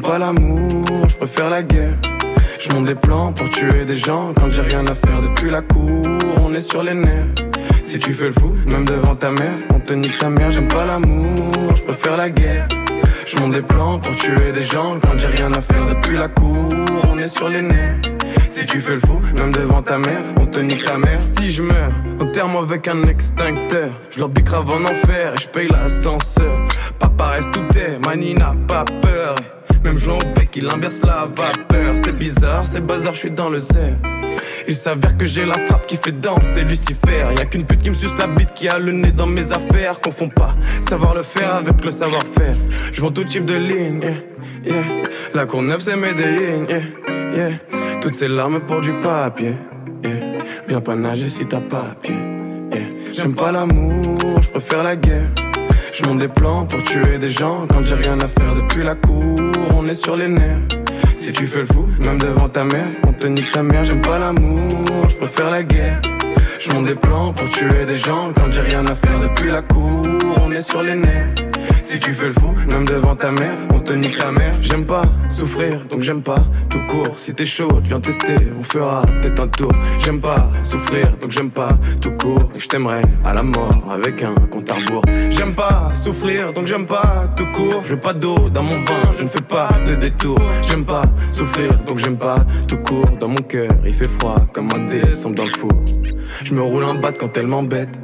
J'aime 0.01 0.09
pas 0.13 0.17
l'amour, 0.17 1.07
je 1.07 1.15
préfère 1.15 1.49
la 1.51 1.61
guerre. 1.61 1.93
Je 2.59 2.71
monte 2.71 2.85
des 2.85 2.95
plans 2.95 3.31
pour 3.33 3.47
tuer 3.51 3.85
des 3.85 3.97
gens 3.97 4.33
quand 4.35 4.49
j'ai 4.49 4.63
rien 4.63 4.87
à 4.87 4.95
faire 4.95 5.21
depuis 5.21 5.51
la 5.51 5.61
cour. 5.61 6.01
On 6.43 6.51
est 6.55 6.61
sur 6.61 6.81
les 6.81 6.95
nerfs. 6.95 7.27
Si 7.81 7.99
tu 7.99 8.13
fais 8.13 8.27
le 8.27 8.31
fou, 8.31 8.51
même 8.71 8.83
devant 8.83 9.15
ta 9.15 9.29
mère, 9.29 9.53
on 9.71 9.79
te 9.79 9.93
nique 9.93 10.17
ta 10.17 10.29
mère. 10.29 10.49
J'aime 10.49 10.69
pas 10.69 10.85
l'amour, 10.85 11.75
je 11.75 11.83
préfère 11.83 12.17
la 12.17 12.31
guerre. 12.31 12.67
Je 13.27 13.37
monte 13.37 13.51
des 13.51 13.61
plans 13.61 13.99
pour 13.99 14.15
tuer 14.15 14.51
des 14.51 14.63
gens 14.63 14.97
quand 15.03 15.19
j'ai 15.19 15.27
rien 15.27 15.53
à 15.53 15.61
faire 15.61 15.85
depuis 15.85 16.17
la 16.17 16.29
cour. 16.29 16.69
On 17.11 17.19
est 17.19 17.27
sur 17.27 17.49
les 17.49 17.61
nerfs. 17.61 18.01
Si 18.47 18.65
tu 18.65 18.81
fais 18.81 18.95
le 18.95 19.01
fou, 19.01 19.21
même 19.37 19.51
devant 19.51 19.83
ta 19.83 19.99
mère, 19.99 20.23
on 20.39 20.47
te 20.47 20.59
nique 20.59 20.83
ta 20.83 20.97
mère. 20.97 21.19
Si 21.25 21.51
je 21.51 21.61
meurs, 21.61 21.93
enterre-moi 22.19 22.63
avec 22.63 22.87
un 22.87 23.03
extincteur. 23.03 23.91
Je 24.09 24.19
leur 24.19 24.31
piquerai 24.31 24.57
en 24.57 24.83
enfer 24.83 25.35
et 25.35 25.41
je 25.41 25.47
paye 25.47 25.67
l'ascenseur. 25.67 26.55
Papa 26.97 27.25
reste 27.35 27.51
tout 27.51 27.77
est, 27.77 28.03
Mani 28.03 28.33
n'a 28.33 28.55
pas 28.67 28.85
peur. 28.85 29.35
Même 29.83 29.97
jouant 29.97 30.19
au 30.19 30.33
bec, 30.35 30.49
il 30.55 30.69
inverse 30.69 31.01
la 31.03 31.25
vapeur. 31.25 31.95
C'est 31.95 32.17
bizarre, 32.17 32.65
c'est 32.65 32.81
bazar, 32.81 33.13
je 33.13 33.19
suis 33.19 33.31
dans 33.31 33.49
le 33.49 33.59
zère. 33.59 33.97
Il 34.67 34.75
s'avère 34.75 35.17
que 35.17 35.25
j'ai 35.25 35.45
la 35.45 35.57
frappe 35.65 35.87
qui 35.87 35.97
fait 35.97 36.11
danser 36.11 36.63
Lucifer. 36.63 37.25
Y 37.37 37.41
a 37.41 37.45
qu'une 37.45 37.65
pute 37.65 37.81
qui 37.81 37.89
me 37.89 37.95
suce 37.95 38.17
la 38.17 38.27
bite 38.27 38.53
qui 38.53 38.67
a 38.67 38.79
le 38.79 38.91
nez 38.91 39.11
dans 39.11 39.27
mes 39.27 39.51
affaires. 39.51 39.99
Confonds 40.01 40.29
pas 40.29 40.55
savoir 40.81 41.15
le 41.15 41.23
faire 41.23 41.55
avec 41.55 41.83
le 41.83 41.91
savoir-faire. 41.91 42.55
Je 42.93 43.01
vends 43.01 43.11
tout 43.11 43.23
type 43.23 43.45
de 43.45 43.55
ligne, 43.55 44.01
yeah, 44.01 44.73
yeah. 44.73 44.83
La 45.33 45.45
Courneuve, 45.45 45.81
c'est 45.81 45.95
Medellin, 45.95 46.65
yeah, 46.69 46.81
yeah. 47.33 47.51
Toutes 48.01 48.15
ces 48.15 48.27
larmes 48.27 48.59
pour 48.61 48.81
du 48.81 48.93
papier, 48.93 49.55
yeah. 50.03 50.43
Viens 50.67 50.81
pas 50.81 50.95
nager 50.95 51.29
si 51.29 51.45
t'as 51.45 51.61
pas 51.61 51.95
yeah. 52.03 52.79
J'aime 53.13 53.33
pas 53.33 53.51
l'amour, 53.51 54.41
je 54.41 54.49
préfère 54.49 54.83
la 54.83 54.95
guerre. 54.95 55.27
Je 55.93 56.05
monte 56.05 56.19
des 56.19 56.27
plans 56.27 56.65
pour 56.65 56.81
tuer 56.83 57.17
des 57.19 57.29
gens 57.29 57.67
quand 57.69 57.83
j'ai 57.83 57.95
rien 57.95 58.19
à 58.21 58.27
faire 58.27 58.55
depuis 58.55 58.83
la 58.83 58.95
cour. 58.95 59.35
On 59.75 59.87
est 59.87 59.95
sur 59.95 60.15
les 60.15 60.27
nerfs. 60.27 60.59
Si 61.13 61.33
tu 61.33 61.47
fais 61.47 61.59
le 61.59 61.65
fou, 61.65 61.85
même 62.03 62.17
devant 62.17 62.47
ta 62.47 62.63
mère, 62.63 62.87
on 63.05 63.13
te 63.13 63.27
nique 63.27 63.51
ta 63.51 63.61
mère. 63.61 63.83
J'aime 63.83 64.01
pas 64.01 64.17
l'amour, 64.17 64.69
je 65.09 65.17
préfère 65.17 65.49
la 65.49 65.63
guerre. 65.63 65.99
Je 66.59 66.71
monte 66.71 66.85
des 66.85 66.95
plans 66.95 67.33
pour 67.33 67.49
tuer 67.49 67.85
des 67.85 67.97
gens 67.97 68.31
quand 68.35 68.51
j'ai 68.51 68.61
rien 68.61 68.85
à 68.87 68.95
faire 68.95 69.19
depuis 69.19 69.51
la 69.51 69.61
cour. 69.61 70.01
On 70.37 70.51
est 70.51 70.61
sur 70.61 70.81
les 70.81 70.95
nerfs. 70.95 71.50
Si 71.81 71.99
tu 71.99 72.13
fais 72.13 72.27
le 72.27 72.33
fou, 72.33 72.53
même 72.69 72.85
devant 72.85 73.15
ta 73.15 73.31
mère, 73.31 73.55
on 73.73 73.79
te 73.79 73.93
nique 73.93 74.17
ta 74.17 74.31
mère. 74.31 74.53
J'aime 74.61 74.85
pas 74.85 75.01
souffrir, 75.29 75.83
donc 75.85 76.01
j'aime 76.03 76.21
pas 76.21 76.45
tout 76.69 76.79
court. 76.87 77.17
Si 77.17 77.33
t'es 77.33 77.45
chaud, 77.45 77.79
viens 77.83 77.99
tester, 77.99 78.37
on 78.57 78.63
fera 78.63 79.01
peut-être 79.01 79.41
un 79.41 79.47
tour. 79.47 79.71
J'aime 79.99 80.21
pas 80.21 80.49
souffrir, 80.63 81.11
donc 81.19 81.31
j'aime 81.31 81.49
pas 81.49 81.77
tout 81.99 82.11
court. 82.11 82.49
Je 82.57 82.67
t'aimerais 82.67 83.01
à 83.25 83.33
la 83.33 83.41
mort 83.41 83.83
avec 83.91 84.21
un 84.21 84.35
compte 84.51 84.69
à 84.69 84.75
rebours. 84.75 85.03
J'aime 85.31 85.55
pas 85.55 85.91
souffrir, 85.95 86.53
donc 86.53 86.67
j'aime 86.67 86.85
pas 86.85 87.27
tout 87.35 87.47
court. 87.47 87.81
Je 87.83 87.95
pas 87.95 88.13
d'eau 88.13 88.49
dans 88.49 88.63
mon 88.63 88.83
vin, 88.83 89.11
je 89.17 89.23
ne 89.23 89.27
fais 89.27 89.41
pas 89.41 89.69
de 89.87 89.95
détour. 89.95 90.39
J'aime 90.67 90.85
pas 90.85 91.05
souffrir, 91.33 91.75
donc 91.87 91.97
j'aime 91.97 92.17
pas 92.17 92.45
tout 92.67 92.77
court. 92.77 93.09
Dans 93.19 93.27
mon 93.27 93.41
cœur, 93.41 93.71
il 93.85 93.93
fait 93.93 94.09
froid 94.19 94.45
comme 94.53 94.69
un 94.71 94.85
décembre 94.87 95.35
dans 95.35 95.45
le 95.45 95.49
four. 95.49 95.71
Je 96.43 96.53
me 96.53 96.61
roule 96.61 96.83
un 96.83 96.95
bat 96.95 97.11
quand 97.11 97.35
elle 97.37 97.47
m'embête. 97.47 97.99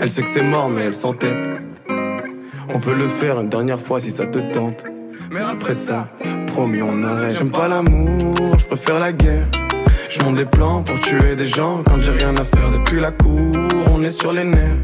Elle 0.00 0.10
sait 0.10 0.22
que 0.22 0.28
c'est 0.28 0.42
mort, 0.42 0.70
mais 0.70 0.84
elle 0.86 0.94
s'entête. 0.94 1.63
On 2.68 2.78
peut 2.78 2.94
le 2.94 3.08
faire 3.08 3.40
une 3.40 3.48
dernière 3.48 3.80
fois 3.80 4.00
si 4.00 4.10
ça 4.10 4.26
te 4.26 4.38
tente. 4.52 4.84
Mais 5.30 5.40
après 5.40 5.74
ça, 5.74 6.08
promis, 6.46 6.82
on 6.82 7.02
arrête. 7.02 7.36
J'aime 7.36 7.50
pas 7.50 7.68
l'amour, 7.68 8.56
je 8.58 8.64
préfère 8.66 8.98
la 8.98 9.12
guerre. 9.12 9.46
Je 10.10 10.22
monte 10.22 10.36
des 10.36 10.44
plans 10.44 10.82
pour 10.82 11.00
tuer 11.00 11.34
des 11.36 11.46
gens 11.46 11.82
quand 11.84 11.98
j'ai 11.98 12.12
rien 12.12 12.36
à 12.36 12.44
faire 12.44 12.70
depuis 12.70 13.00
la 13.00 13.10
cour. 13.10 13.52
On 13.92 14.02
est 14.02 14.10
sur 14.10 14.32
les 14.32 14.44
nerfs. 14.44 14.76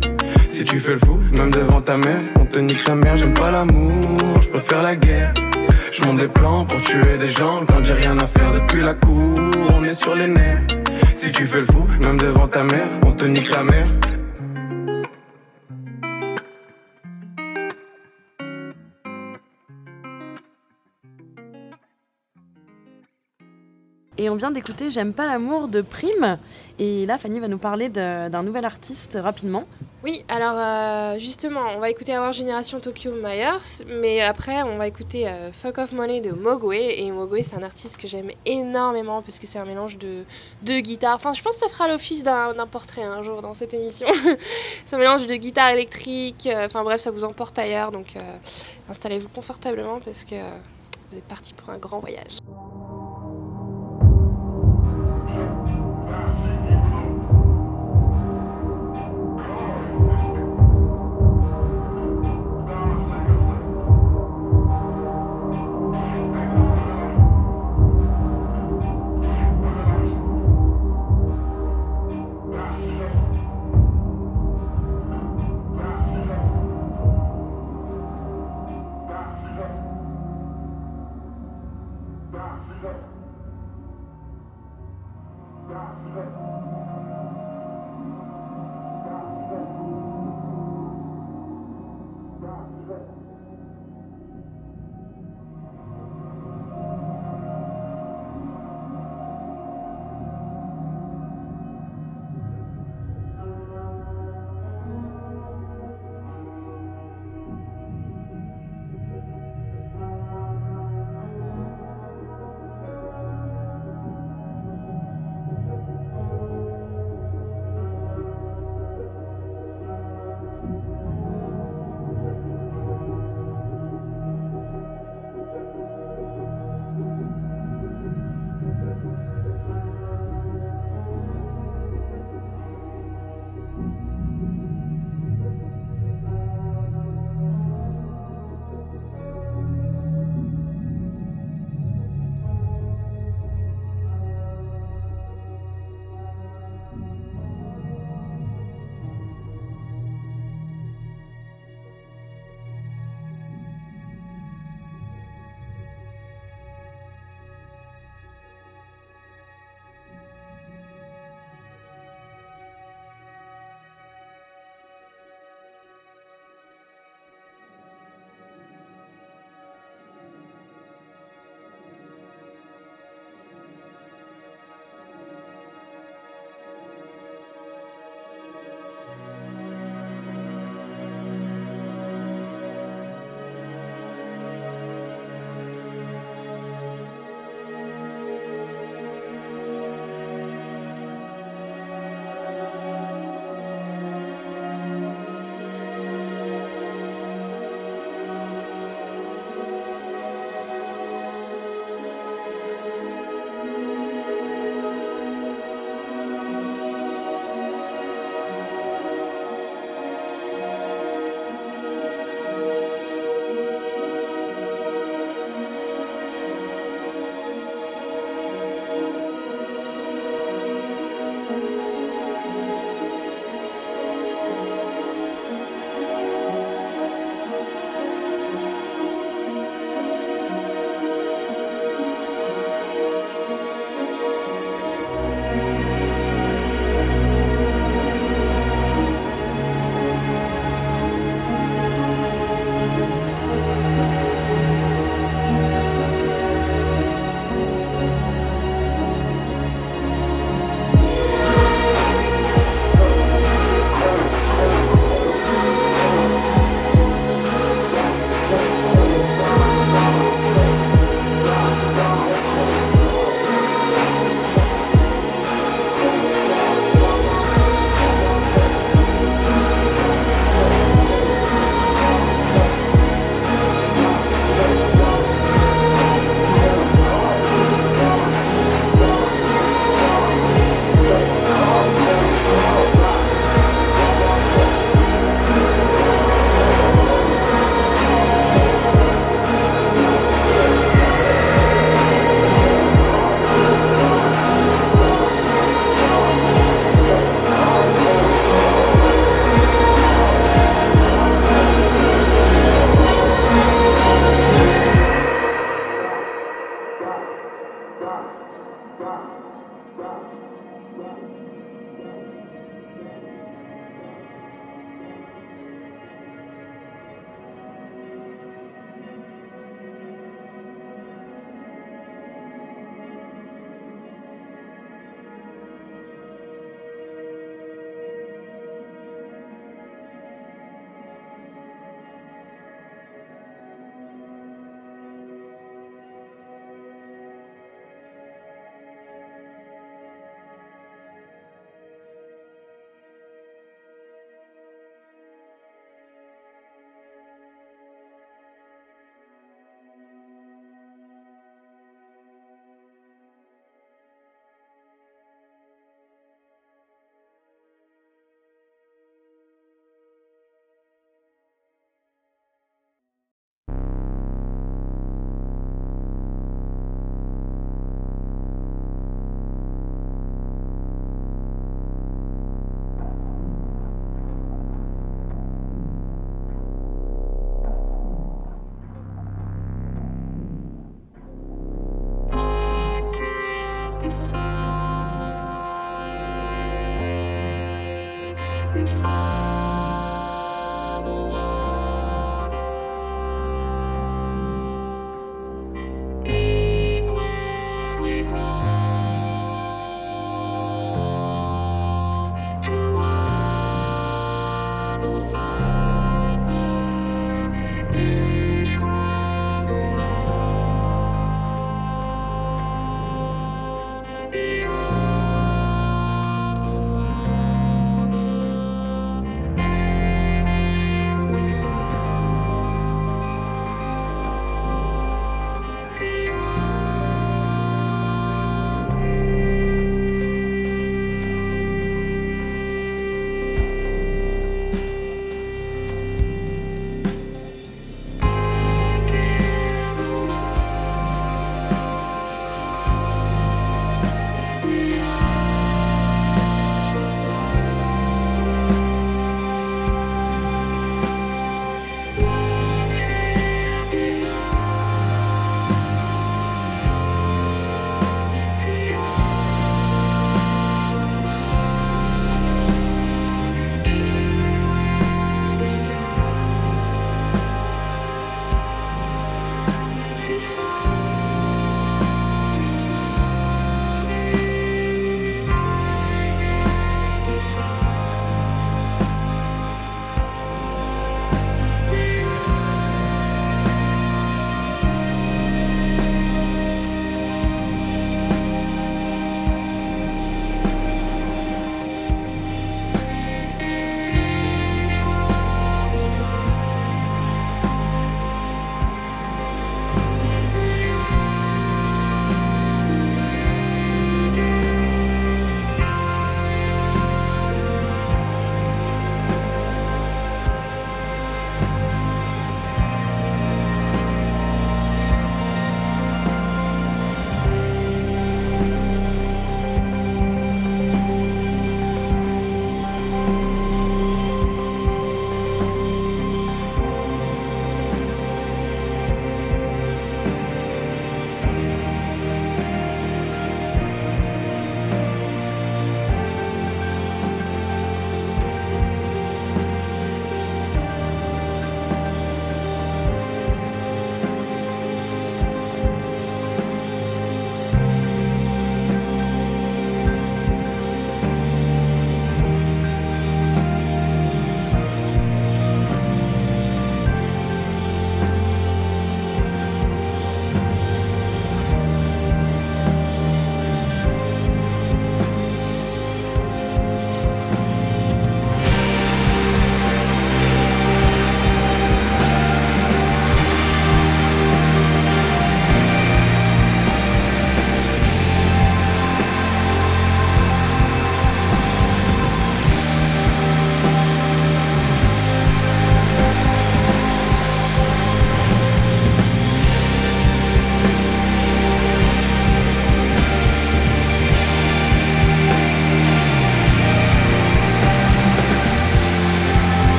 Si 0.47 0.65
tu 0.65 0.81
fais 0.81 0.93
le 0.93 0.99
fou, 0.99 1.19
même 1.37 1.51
devant 1.51 1.81
ta 1.81 1.97
mère, 1.97 2.21
on 2.39 2.45
te 2.45 2.59
nique 2.59 2.83
ta 2.85 2.95
mère. 2.95 3.17
J'aime 3.17 3.35
pas 3.35 3.51
l'amour, 3.51 4.41
je 4.41 4.49
préfère 4.49 4.83
la 4.83 4.97
guerre. 4.97 5.33
Je 5.93 6.05
monte 6.05 6.19
des 6.19 6.29
plans 6.29 6.65
pour 6.65 6.81
tuer 6.83 7.19
des 7.19 7.29
gens 7.29 7.65
quand 7.67 7.83
j'ai 7.85 7.95
rien 7.95 8.19
à 8.19 8.27
faire 8.27 8.51
depuis 8.53 8.83
la 8.83 8.95
cour. 8.95 9.35
On 9.75 9.85
est 9.85 9.95
sur 9.95 10.15
les 10.15 10.27
nerfs. 10.27 10.63
Si 11.15 11.31
tu 11.33 11.47
fais 11.47 11.61
le 11.61 11.67
fou, 11.67 11.87
même 12.03 12.17
devant 12.17 12.49
ta 12.49 12.63
mère, 12.63 12.89
on 13.07 13.13
te 13.13 13.25
nique 13.25 13.51
ta 13.51 13.63
mère. 13.63 13.87
Et 24.21 24.29
on 24.29 24.35
vient 24.35 24.51
d'écouter 24.51 24.91
J'aime 24.91 25.15
pas 25.15 25.25
l'amour 25.25 25.67
de 25.69 25.81
Prime. 25.81 26.37
Et 26.79 27.07
là, 27.07 27.17
Fanny 27.17 27.41
va 27.41 27.49
nous 27.49 27.57
parler 27.57 27.89
d'un 27.89 28.43
nouvel 28.43 28.67
artiste 28.67 29.17
rapidement. 29.19 29.65
Oui, 30.05 30.27
alors 30.29 30.57
euh, 30.59 31.19
justement, 31.19 31.61
on 31.75 31.79
va 31.79 31.89
écouter 31.89 32.19
Our 32.19 32.31
Génération 32.33 32.81
Tokyo 32.81 33.13
Myers, 33.13 33.83
mais 33.87 34.21
après, 34.21 34.63
on 34.63 34.77
va 34.77 34.87
écouter 34.89 35.27
euh, 35.27 35.53
Fuck 35.53 35.79
Off 35.79 35.93
Money 35.93 36.21
de 36.21 36.33
Mogwe. 36.33 36.75
Et 36.75 37.11
Mogwe, 37.11 37.39
c'est 37.41 37.57
un 37.57 37.63
artiste 37.63 37.97
que 37.97 38.07
j'aime 38.09 38.31
énormément 38.45 39.23
parce 39.23 39.39
que 39.39 39.47
c'est 39.47 39.59
un 39.59 39.65
mélange 39.65 39.97
de, 39.97 40.25
de 40.65 40.81
guitare. 40.81 41.15
Enfin, 41.15 41.33
je 41.33 41.43
pense 41.43 41.55
que 41.55 41.61
ça 41.61 41.69
fera 41.71 41.89
l'office 41.89 42.23
d'un 42.23 42.55
portrait 42.71 43.03
un 43.03 43.23
jour 43.23 43.41
dans 43.41 43.55
cette 43.55 43.73
émission. 43.73 44.07
c'est 44.87 44.97
un 44.97 44.99
mélange 44.99 45.27
de 45.29 45.35
guitare 45.37 45.71
électrique. 45.71 46.47
euh, 46.47 46.67
Enfin, 46.67 46.83
bref, 46.85 47.01
ça 47.01 47.11
vous 47.11 47.25
emporte 47.25 47.59
ailleurs. 47.59 47.91
Donc, 47.91 48.17
installez-vous 48.91 49.29
confortablement 49.31 49.99
parce 50.05 50.27
que 50.27 50.35
vous 51.11 51.17
êtes 51.17 51.25
parti 51.25 51.55
pour 51.55 51.71
un 51.71 51.79
grand 51.79 52.01
voyage. 52.01 52.37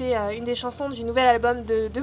D'écouter 0.00 0.16
euh, 0.16 0.36
une 0.36 0.44
des 0.44 0.54
chansons 0.54 0.88
du 0.88 1.04
nouvel 1.04 1.26
album 1.26 1.62
de, 1.64 1.88
de 1.88 2.00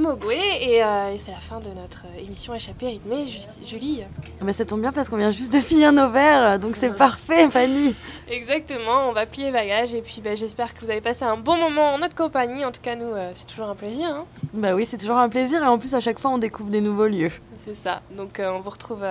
et, 0.61 0.84
euh, 0.84 1.14
et 1.14 1.18
c'est 1.18 1.32
la 1.32 1.40
fin 1.40 1.60
de 1.60 1.69
notre 1.69 2.06
euh, 2.06 2.19
émission 2.24 2.53
échappée 2.53 2.88
rythmée. 2.88 3.26
Ju- 3.26 3.40
Julie 3.65 4.03
Ah 4.40 4.45
bah, 4.45 4.53
ça 4.53 4.65
tombe 4.65 4.82
bien 4.82 4.91
parce 4.91 5.10
qu'on 5.10 5.18
vient 5.18 5.32
juste 5.32 5.52
de 5.53 5.60
finir 5.60 5.91
nos 5.91 6.10
verres, 6.10 6.60
donc 6.60 6.76
c'est 6.76 6.95
parfait, 6.95 7.49
Fanny. 7.49 7.95
Exactement, 8.30 9.10
on 9.10 9.14
va 9.14 9.26
plier 9.26 9.52
bagages 9.52 9.94
et 9.94 10.02
puis 10.02 10.22
bah, 10.24 10.36
j'espère 10.36 10.74
que 10.74 10.82
vous 10.82 10.91
avez 10.91 11.02
passé 11.02 11.26
un 11.26 11.38
bon 11.38 11.57
moment 11.57 11.94
en 11.94 11.98
notre 11.98 12.15
compagnie. 12.15 12.64
En 12.65 12.72
tout 12.72 12.82
cas, 12.82 12.95
nous, 12.95 13.11
c'est 13.36 13.48
toujours 13.48 13.69
un 13.69 13.76
plaisir. 13.76 14.07
hein. 14.10 14.26
Bah 14.53 14.74
oui, 14.76 14.86
c'est 14.86 14.98
toujours 14.98 15.18
un 15.18 15.30
plaisir 15.30 15.64
et 15.64 15.68
en 15.68 15.78
plus 15.78 15.94
à 15.94 15.99
chaque 15.99 16.19
fois 16.19 16.32
on 16.32 16.38
découvre 16.38 16.69
des 16.69 16.82
nouveaux 16.82 17.07
lieux. 17.07 17.32
C'est 17.57 17.74
ça. 17.76 18.02
Donc 18.15 18.40
on 18.44 18.60
vous 18.60 18.69
retrouve 18.69 19.03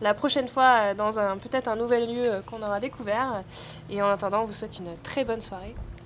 la 0.00 0.14
prochaine 0.14 0.48
fois 0.48 0.94
dans 0.94 1.18
un 1.18 1.36
peut-être 1.36 1.68
un 1.68 1.76
nouvel 1.76 2.06
lieu 2.12 2.30
qu'on 2.46 2.62
aura 2.62 2.78
découvert. 2.80 3.42
Et 3.90 4.00
en 4.02 4.08
attendant, 4.08 4.42
on 4.42 4.46
vous 4.46 4.52
souhaite 4.52 4.78
une 4.78 4.96
très 5.02 5.24
bonne 5.24 5.40
soirée. 5.40 5.74